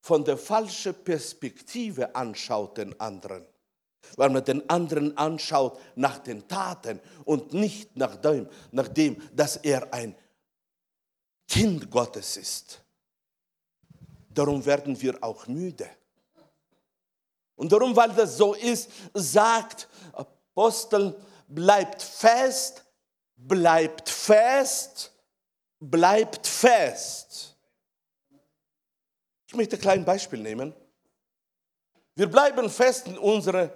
von 0.00 0.24
der 0.24 0.36
falschen 0.36 0.94
Perspektive 1.04 2.14
anschaut 2.14 2.76
den 2.76 2.98
anderen, 3.00 3.46
weil 4.16 4.30
man 4.30 4.44
den 4.44 4.68
anderen 4.68 5.16
anschaut 5.16 5.78
nach 5.94 6.18
den 6.18 6.46
Taten 6.46 7.00
und 7.24 7.54
nicht 7.54 7.96
nach 7.96 8.16
dem, 8.16 8.48
nach 8.70 8.88
dem 8.88 9.16
dass 9.34 9.56
er 9.56 9.92
ein 9.92 10.14
Kind 11.48 11.90
Gottes 11.90 12.36
ist. 12.36 12.82
Darum 14.30 14.64
werden 14.64 15.00
wir 15.00 15.22
auch 15.22 15.46
müde. 15.46 15.88
Und 17.56 17.70
darum, 17.70 17.94
weil 17.94 18.10
das 18.10 18.36
so 18.36 18.54
ist, 18.54 18.90
sagt 19.14 19.88
Apostel, 20.12 21.16
bleibt 21.48 22.02
fest, 22.02 22.84
bleibt 23.36 24.08
fest, 24.08 25.13
bleibt 25.90 26.46
fest. 26.46 27.56
Ich 29.46 29.54
möchte 29.54 29.76
ein 29.76 29.80
kleines 29.80 30.06
Beispiel 30.06 30.40
nehmen. 30.40 30.74
Wir 32.14 32.30
bleiben 32.30 32.70
fest 32.70 33.06
in 33.06 33.18
unserem 33.18 33.70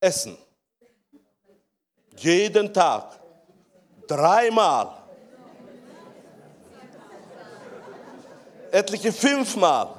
Essen. 0.00 0.36
Jeden 2.16 2.72
Tag. 2.72 3.20
Dreimal. 4.06 5.02
Etliche 8.70 9.12
fünfmal. 9.12 9.96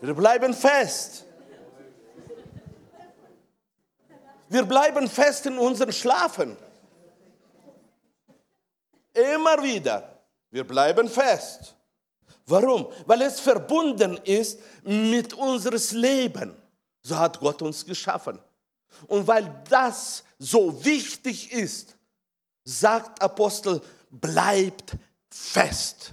Wir 0.00 0.14
bleiben 0.14 0.52
fest. 0.52 1.23
Wir 4.54 4.64
bleiben 4.64 5.08
fest 5.08 5.46
in 5.46 5.58
unserem 5.58 5.90
Schlafen. 5.90 6.56
Immer 9.12 9.60
wieder. 9.60 10.16
Wir 10.48 10.64
bleiben 10.64 11.08
fest. 11.08 11.74
Warum? 12.46 12.86
Weil 13.04 13.22
es 13.22 13.40
verbunden 13.40 14.16
ist 14.18 14.60
mit 14.84 15.34
unseres 15.34 15.90
Leben. 15.90 16.54
So 17.02 17.18
hat 17.18 17.40
Gott 17.40 17.62
uns 17.62 17.84
geschaffen. 17.84 18.38
Und 19.08 19.26
weil 19.26 19.60
das 19.68 20.22
so 20.38 20.84
wichtig 20.84 21.50
ist, 21.50 21.96
sagt 22.62 23.20
Apostel, 23.20 23.82
bleibt 24.08 24.92
fest. 25.30 26.12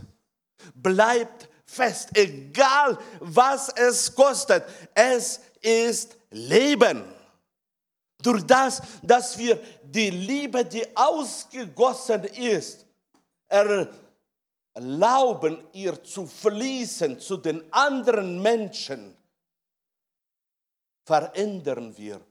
Bleibt 0.74 1.48
fest, 1.64 2.10
egal 2.16 2.98
was 3.20 3.70
es 3.70 4.16
kostet. 4.16 4.64
Es 4.96 5.42
ist 5.62 6.18
Leben. 6.32 7.21
Durch 8.22 8.44
das, 8.46 8.82
dass 9.02 9.38
wir 9.38 9.62
die 9.84 10.10
Liebe, 10.10 10.64
die 10.66 10.86
ausgegossen 10.96 12.24
ist, 12.26 12.86
erlauben 14.74 15.64
ihr 15.74 16.04
zu 16.04 16.26
fließen 16.26 17.20
zu 17.20 17.38
den 17.38 17.72
anderen 17.74 18.42
Menschen, 18.42 19.16
verändern 21.04 21.98
wir 21.98 22.22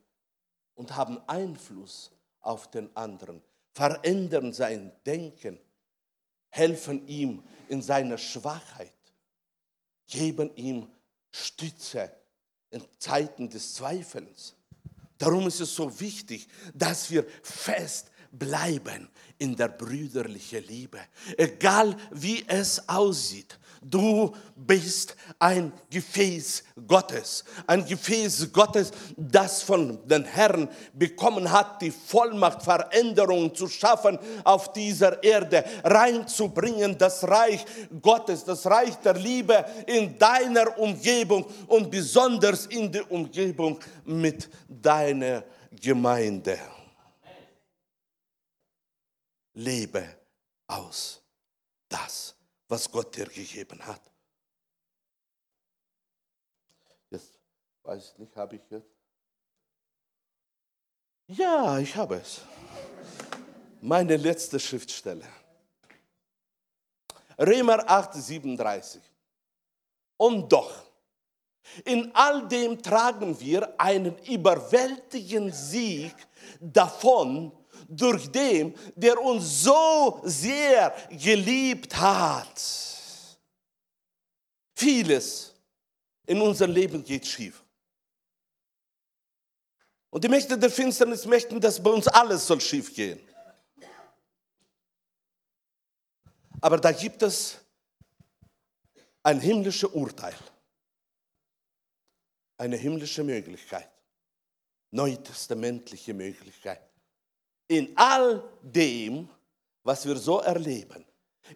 und 0.75 0.95
haben 0.97 1.21
Einfluss 1.27 2.11
auf 2.41 2.71
den 2.71 2.95
anderen, 2.97 3.43
verändern 3.73 4.53
sein 4.53 4.93
Denken, 5.05 5.59
helfen 6.49 7.07
ihm 7.07 7.43
in 7.69 7.83
seiner 7.83 8.19
Schwachheit 8.19 8.93
geben 10.11 10.55
ihm 10.57 10.91
Stütze 11.31 12.15
in 12.71 12.83
Zeiten 12.99 13.49
des 13.49 13.75
Zweifels. 13.75 14.57
Darum 15.21 15.47
ist 15.49 15.61
es 15.61 15.75
so 15.75 16.01
wichtig, 16.01 16.49
dass 16.73 17.11
wir 17.11 17.27
fest 17.43 18.11
bleiben 18.33 19.11
in 19.37 19.55
der 19.55 19.69
brüderlichen 19.69 20.65
Liebe. 20.67 20.99
Egal 21.37 21.95
wie 22.11 22.43
es 22.49 22.89
aussieht, 22.89 23.59
Du 23.83 24.35
bist 24.55 25.17
ein 25.39 25.73
Gefäß 25.89 26.65
Gottes, 26.87 27.45
ein 27.67 27.87
Gefäß 27.87 28.53
Gottes, 28.53 28.91
das 29.17 29.63
von 29.63 30.07
den 30.07 30.25
Herrn 30.25 30.69
bekommen 30.93 31.51
hat, 31.51 31.81
die 31.81 31.91
Vollmacht, 31.91 32.63
Veränderungen 32.63 33.55
zu 33.55 33.69
schaffen 33.69 34.19
auf 34.45 34.75
dieser 34.75 35.23
Erde, 35.23 35.65
reinzubringen, 35.83 36.99
das 36.99 37.27
Reich 37.27 37.65
Gottes, 38.03 38.45
das 38.45 38.67
Reich 38.67 38.97
der 38.97 39.15
Liebe 39.15 39.65
in 39.87 40.19
deiner 40.19 40.79
Umgebung 40.79 41.47
und 41.67 41.91
besonders 41.91 42.67
in 42.67 42.93
der 42.93 43.11
Umgebung 43.11 43.81
mit 44.05 44.51
deiner 44.69 45.43
Gemeinde. 45.71 46.59
Lebe 49.55 50.05
aus 50.67 51.23
das 51.89 52.35
was 52.71 52.91
Gott 52.91 53.17
dir 53.17 53.27
gegeben 53.27 53.85
hat. 53.85 54.01
Jetzt 57.11 57.33
weiß 57.83 58.13
ich 58.13 58.19
nicht, 58.19 58.37
habe 58.37 58.57
ich 58.57 58.63
jetzt. 58.71 58.95
Ja, 61.27 61.79
ich 61.79 61.95
habe 61.97 62.17
es. 62.17 62.43
Meine 63.81 64.17
letzte 64.17 64.61
Schriftstelle. 64.61 65.27
Römer 67.39 67.89
8, 67.89 68.15
37. 68.15 69.03
Und 70.17 70.53
doch, 70.53 70.91
in 71.85 72.15
all 72.15 72.47
dem 72.47 72.81
tragen 72.83 73.39
wir 73.41 73.81
einen 73.81 74.17
überwältigenden 74.25 75.53
Sieg 75.53 76.15
davon, 76.61 77.53
durch 77.89 78.31
den, 78.31 78.75
der 78.95 79.21
uns 79.21 79.65
so 79.65 80.21
sehr 80.25 80.95
geliebt 81.11 81.97
hat. 81.97 82.61
Vieles 84.75 85.55
in 86.27 86.41
unserem 86.41 86.73
Leben 86.73 87.05
geht 87.05 87.27
schief. 87.27 87.63
Und 90.11 90.25
die 90.25 90.29
Mächte 90.29 90.59
der 90.59 90.71
Finsternis 90.71 91.25
möchten, 91.27 91.61
dass 91.61 91.83
bei 91.83 91.91
uns 91.91 92.09
alles 92.09 92.47
soll 92.47 92.61
schief 92.61 92.95
gehen. 92.95 93.21
Aber 96.61 96.79
da 96.79 96.93
gibt 96.93 97.23
es 97.23 97.59
ein 99.23 99.41
himmlisches 99.41 99.91
Urteil, 99.91 100.37
eine 102.59 102.77
himmlische 102.77 103.23
Möglichkeit, 103.23 103.91
neutestamentliche 104.91 106.13
Möglichkeit 106.13 106.90
in 107.71 107.93
all 107.97 108.43
dem, 108.63 109.29
was 109.85 110.05
wir 110.05 110.17
so 110.17 110.41
erleben, 110.41 111.05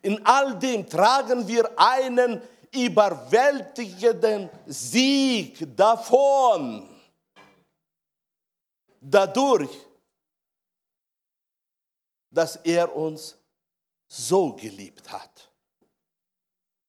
in 0.01 0.25
all 0.25 0.57
dem 0.59 0.89
tragen 0.89 1.47
wir 1.47 1.69
einen 1.77 2.41
überwältigenden 2.73 4.49
Sieg 4.67 5.77
davon. 5.77 6.89
Dadurch, 9.01 9.77
dass 12.31 12.57
er 12.57 12.95
uns 12.95 13.37
so 14.07 14.53
geliebt 14.53 15.11
hat. 15.11 15.51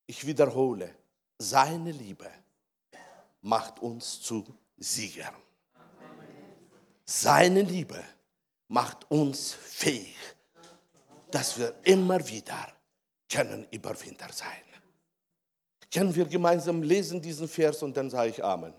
Ich 0.06 0.24
wiederhole, 0.24 0.94
seine 1.38 1.90
Liebe 1.90 2.30
macht 3.42 3.80
uns 3.80 4.20
zu 4.20 4.44
Siegern. 4.76 5.34
Seine 7.04 7.62
Liebe 7.62 8.02
macht 8.68 9.10
uns 9.10 9.52
fähig, 9.52 10.16
dass 11.30 11.58
wir 11.58 11.74
immer 11.84 12.26
wieder 12.28 12.72
können 13.30 13.66
Überwinder 13.70 14.28
sein. 14.32 14.48
Können 15.92 16.14
wir 16.14 16.26
gemeinsam 16.26 16.82
lesen 16.82 17.20
diesen 17.20 17.48
Vers 17.48 17.82
und 17.82 17.96
dann 17.96 18.10
sage 18.10 18.30
ich 18.30 18.44
Amen. 18.44 18.74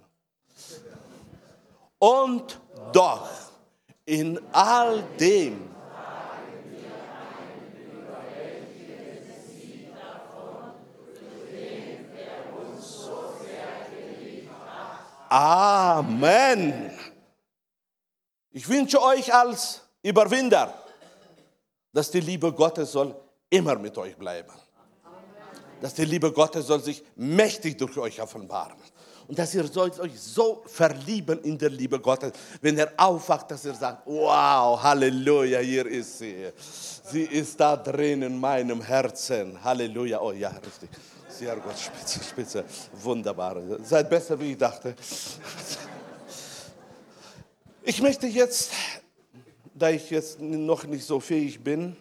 Und 2.00 2.60
doch 2.94 3.30
in 4.06 4.40
all 4.54 5.04
dem 5.20 5.78
Amen. 15.30 16.97
Ich 18.58 18.68
wünsche 18.68 19.00
euch 19.00 19.32
als 19.32 19.82
Überwinder, 20.02 20.74
dass 21.94 22.10
die 22.10 22.22
Liebe 22.22 22.52
Gottes 22.52 22.92
soll 22.92 23.16
immer 23.52 23.76
mit 23.76 23.96
euch 24.00 24.18
bleiben. 24.18 24.52
dass 25.80 25.94
die 25.94 26.06
Liebe 26.06 26.32
Gottes 26.32 26.66
soll 26.66 26.82
sich 26.82 27.04
mächtig 27.16 27.78
durch 27.78 27.96
euch 28.00 28.20
offenbaren. 28.20 28.80
Und 29.28 29.38
dass 29.38 29.54
ihr 29.54 29.68
sollt 29.68 30.00
euch 30.00 30.20
so 30.20 30.64
verlieben 30.66 31.40
in 31.44 31.56
der 31.56 31.70
Liebe 31.70 32.00
Gottes, 32.00 32.32
wenn 32.60 32.80
er 32.80 32.92
aufwacht, 32.98 33.52
dass 33.52 33.64
ihr 33.64 33.76
sagt, 33.76 34.08
wow, 34.08 34.82
Halleluja, 34.82 35.60
hier 35.60 35.86
ist 35.86 36.18
sie. 36.18 36.52
Sie 37.12 37.26
ist 37.26 37.60
da 37.60 37.78
drin 37.78 38.24
in 38.24 38.40
meinem 38.40 38.82
Herzen. 38.82 39.64
Halleluja, 39.64 40.20
oh 40.20 40.32
ja, 40.32 40.50
richtig. 40.50 40.90
Sehr 41.30 41.56
gut, 41.58 41.78
spitze, 41.78 42.24
spitze, 42.24 42.66
wunderbar. 43.04 43.58
Seid 43.84 44.10
besser, 44.10 44.40
wie 44.40 44.54
ich 44.54 44.58
dachte. 44.58 44.96
Ich 47.90 48.02
möchte 48.02 48.28
jetzt, 48.28 48.74
da 49.74 49.90
ich 49.90 50.10
jetzt 50.10 50.42
noch 50.42 50.84
nicht 50.84 51.06
so 51.06 51.22
fähig 51.22 51.64
bin, 51.64 51.96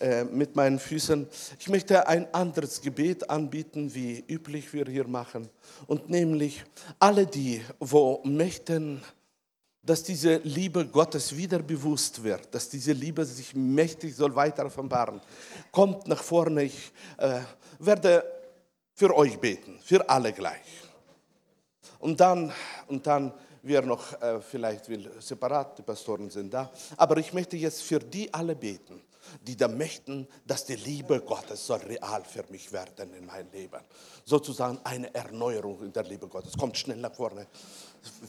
äh, 0.00 0.24
mit 0.24 0.56
meinen 0.56 0.80
Füßen. 0.80 1.28
Ich 1.60 1.68
möchte 1.68 2.08
ein 2.08 2.26
anderes 2.34 2.80
Gebet 2.80 3.30
anbieten, 3.30 3.94
wie 3.94 4.24
üblich 4.26 4.72
wir 4.72 4.86
hier 4.86 5.06
machen. 5.06 5.48
Und 5.86 6.10
nämlich 6.10 6.64
alle 6.98 7.28
die, 7.28 7.62
wo 7.78 8.22
möchten, 8.24 9.00
dass 9.84 10.02
diese 10.02 10.38
Liebe 10.38 10.84
Gottes 10.84 11.36
wieder 11.36 11.60
bewusst 11.60 12.24
wird, 12.24 12.52
dass 12.52 12.68
diese 12.68 12.90
Liebe 12.90 13.24
sich 13.24 13.54
mächtig 13.54 14.16
soll 14.16 14.34
weiter 14.34 14.66
offenbaren. 14.66 15.20
Kommt 15.70 16.08
nach 16.08 16.24
vorne, 16.24 16.64
ich 16.64 16.90
äh, 17.18 17.38
werde 17.78 18.24
für 18.94 19.14
euch 19.14 19.38
beten, 19.38 19.78
für 19.84 20.10
alle 20.10 20.32
gleich. 20.32 20.66
Und 22.00 22.18
dann, 22.18 22.52
und 22.88 23.06
dann 23.06 23.32
wir 23.62 23.82
noch 23.82 24.20
äh, 24.20 24.40
vielleicht 24.40 24.88
will, 24.88 25.10
separat, 25.20 25.78
die 25.78 25.82
Pastoren 25.82 26.30
sind 26.30 26.52
da, 26.52 26.70
aber 26.96 27.16
ich 27.18 27.32
möchte 27.32 27.56
jetzt 27.56 27.82
für 27.82 27.98
die 27.98 28.32
alle 28.32 28.54
beten 28.54 29.02
die 29.46 29.56
da 29.56 29.68
möchten, 29.68 30.26
dass 30.46 30.64
die 30.64 30.76
Liebe 30.76 31.20
Gottes 31.20 31.66
soll 31.66 31.80
real 31.80 32.22
für 32.24 32.44
mich 32.50 32.72
werden 32.72 33.14
in 33.14 33.26
mein 33.26 33.50
Leben. 33.52 33.80
Sozusagen 34.24 34.78
eine 34.84 35.14
Erneuerung 35.14 35.82
in 35.82 35.92
der 35.92 36.04
Liebe 36.04 36.28
Gottes. 36.28 36.56
Kommt 36.56 36.76
schnell 36.76 36.98
nach 36.98 37.14
vorne. 37.14 37.46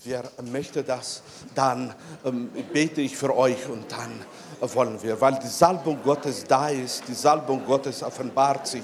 Wer 0.04 0.30
möchte 0.44 0.84
das, 0.84 1.24
dann 1.56 1.96
ähm, 2.24 2.52
bete 2.72 3.02
ich 3.02 3.18
für 3.18 3.36
euch 3.36 3.68
und 3.68 3.92
dann 3.92 4.24
wollen 4.62 5.02
wir, 5.02 5.20
weil 5.20 5.40
die 5.40 5.48
Salbung 5.48 6.02
Gottes 6.04 6.44
da 6.44 6.70
ist, 6.70 7.08
die 7.08 7.16
Salbung 7.16 7.66
Gottes 7.66 8.04
offenbart 8.04 8.68
sich 8.68 8.84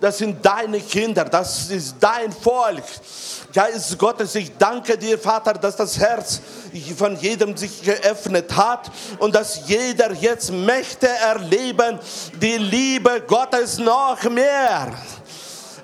Das 0.00 0.16
sind 0.16 0.44
deine 0.44 0.80
Kinder, 0.80 1.24
das 1.26 1.70
ist 1.70 1.96
dein 2.00 2.32
Volk. 2.32 2.84
Geist 3.52 3.98
Gottes, 3.98 4.34
ich 4.34 4.56
danke 4.56 4.96
dir, 4.96 5.18
Vater, 5.18 5.54
dass 5.54 5.76
das 5.76 5.98
Herz 5.98 6.40
von 6.96 7.16
jedem 7.16 7.56
sich 7.56 7.82
geöffnet 7.82 8.56
hat 8.56 8.90
und 9.18 9.34
dass 9.34 9.68
jeder 9.68 10.12
jetzt 10.12 10.52
möchte 10.52 11.08
erleben, 11.08 11.98
die 12.40 12.56
Liebe 12.56 13.22
Gottes 13.26 13.78
noch 13.78 14.22
mehr. 14.24 14.94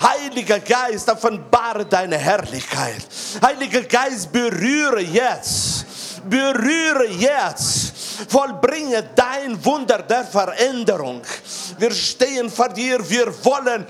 Heiliger 0.02 0.60
Geist, 0.60 1.10
offenbare 1.10 1.84
deine 1.84 2.16
Herrlichkeit. 2.16 3.06
Heiliger 3.42 3.82
Geist, 3.82 4.32
berühre 4.32 5.02
jetzt. 5.02 5.84
Berühre 6.28 7.06
jetzt. 7.06 7.92
Vollbringe 8.28 9.10
dein 9.14 9.62
Wunder 9.64 10.02
der 10.02 10.24
Veränderung. 10.24 11.22
Wir 11.78 11.90
stehen 11.90 12.50
vor 12.50 12.68
dir, 12.68 12.98
wir 13.08 13.26
wollen 13.44 13.86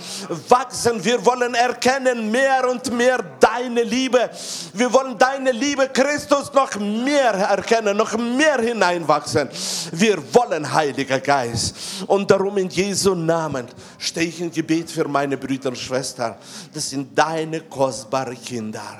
wachsen, 0.48 1.04
wir 1.04 1.24
wollen 1.24 1.54
erkennen 1.54 2.30
mehr 2.30 2.68
und 2.68 2.92
mehr 2.92 3.18
deine 3.40 3.82
Liebe. 3.82 4.30
Wir 4.72 4.92
wollen 4.92 5.16
deine 5.18 5.52
Liebe, 5.52 5.88
Christus, 5.88 6.52
noch 6.52 6.74
mehr 6.76 7.32
erkennen, 7.32 7.96
noch 7.96 8.16
mehr 8.16 8.60
hineinwachsen. 8.60 9.48
Wir 9.92 10.18
wollen, 10.34 10.72
Heiliger 10.72 11.20
Geist. 11.20 11.74
Und 12.06 12.30
darum 12.30 12.58
in 12.58 12.68
Jesu 12.68 13.14
Namen 13.14 13.66
stehe 13.98 14.28
ich 14.28 14.40
in 14.40 14.50
Gebet 14.50 14.90
für 14.90 15.08
meine 15.08 15.36
Brüder 15.36 15.70
und 15.70 15.78
Schwestern. 15.78 16.34
Das 16.72 16.90
sind 16.90 17.16
deine 17.16 17.60
kostbaren 17.62 18.40
Kinder. 18.42 18.98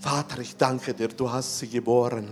Vater, 0.00 0.38
ich 0.38 0.56
danke 0.56 0.94
dir, 0.94 1.08
du 1.08 1.30
hast 1.30 1.58
sie 1.58 1.68
geboren. 1.68 2.28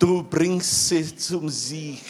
Du 0.00 0.22
bringst 0.22 0.88
sie 0.88 1.14
zum 1.14 1.50
Sieg. 1.50 2.02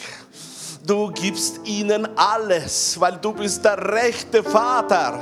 Du 0.87 1.11
gibst 1.11 1.59
ihnen 1.65 2.07
alles, 2.15 2.97
weil 2.97 3.17
du 3.17 3.33
bist 3.33 3.65
der 3.65 3.77
rechte 3.91 4.41
Vater. 4.41 5.19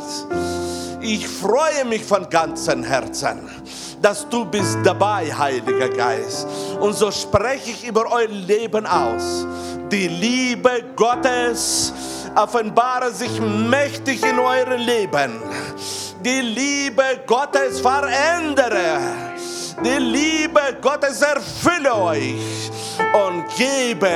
Ich 1.01 1.28
freue 1.28 1.84
mich 1.86 2.03
von 2.03 2.30
ganzem 2.30 2.84
Herzen, 2.84 3.49
dass 3.99 4.30
du 4.30 4.45
bist 4.45 4.78
dabei, 4.84 5.34
Heiliger 5.36 5.89
Geist. 5.89 6.47
Und 6.80 6.93
so 6.93 7.09
spreche 7.09 7.72
ich 7.72 7.88
über 7.88 8.05
euer 8.11 8.28
Leben 8.28 8.86
aus. 8.86 9.47
Die 9.91 10.07
Liebe 10.07 10.84
Gottes 10.95 11.91
offenbare 12.36 13.11
sich 13.11 13.41
mächtig 13.41 14.24
in 14.24 14.38
eurem 14.38 14.80
Leben. 14.80 15.41
Die 16.24 16.41
Liebe 16.41 17.22
Gottes 17.26 17.80
verändere. 17.80 19.39
Die 19.84 19.97
Liebe 19.97 20.59
Gottes 20.82 21.22
erfülle 21.22 21.93
euch 21.95 22.72
und 23.13 23.43
gebe 23.55 24.09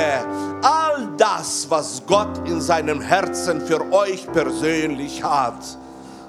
all 0.62 1.10
das, 1.18 1.66
was 1.70 2.02
Gott 2.06 2.48
in 2.48 2.60
seinem 2.62 3.02
Herzen 3.02 3.62
für 3.62 3.92
euch 3.92 4.26
persönlich 4.32 5.24
hat. 5.24 5.64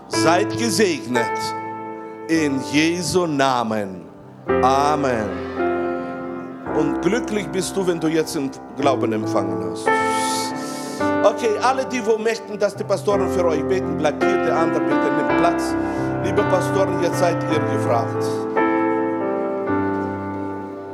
Seid 0.09 0.57
gesegnet 0.59 1.27
in 2.29 2.61
Jesu 2.73 3.27
Namen. 3.27 4.03
Amen. 4.63 5.29
Und 6.77 7.03
glücklich 7.03 7.47
bist 7.49 7.77
du, 7.77 7.87
wenn 7.87 8.01
du 8.01 8.09
jetzt 8.09 8.35
den 8.35 8.51
Glauben 8.77 9.13
empfangen 9.13 9.71
hast. 9.71 9.87
Okay, 11.25 11.51
alle, 11.63 11.87
die 11.87 12.05
wo 12.05 12.19
möchten, 12.19 12.59
dass 12.59 12.77
die 12.77 12.85
Pastoren 12.85 13.31
für 13.31 13.45
euch 13.47 13.65
beten, 13.65 13.99
hier, 13.99 14.45
der 14.45 14.57
andere 14.57 14.81
bitte 14.81 15.13
nimmt 15.17 15.39
Platz. 15.39 15.75
Liebe 16.25 16.43
Pastoren, 16.45 17.03
jetzt 17.03 17.19
seid 17.19 17.43
ihr 17.45 17.61
gefragt. 17.77 18.54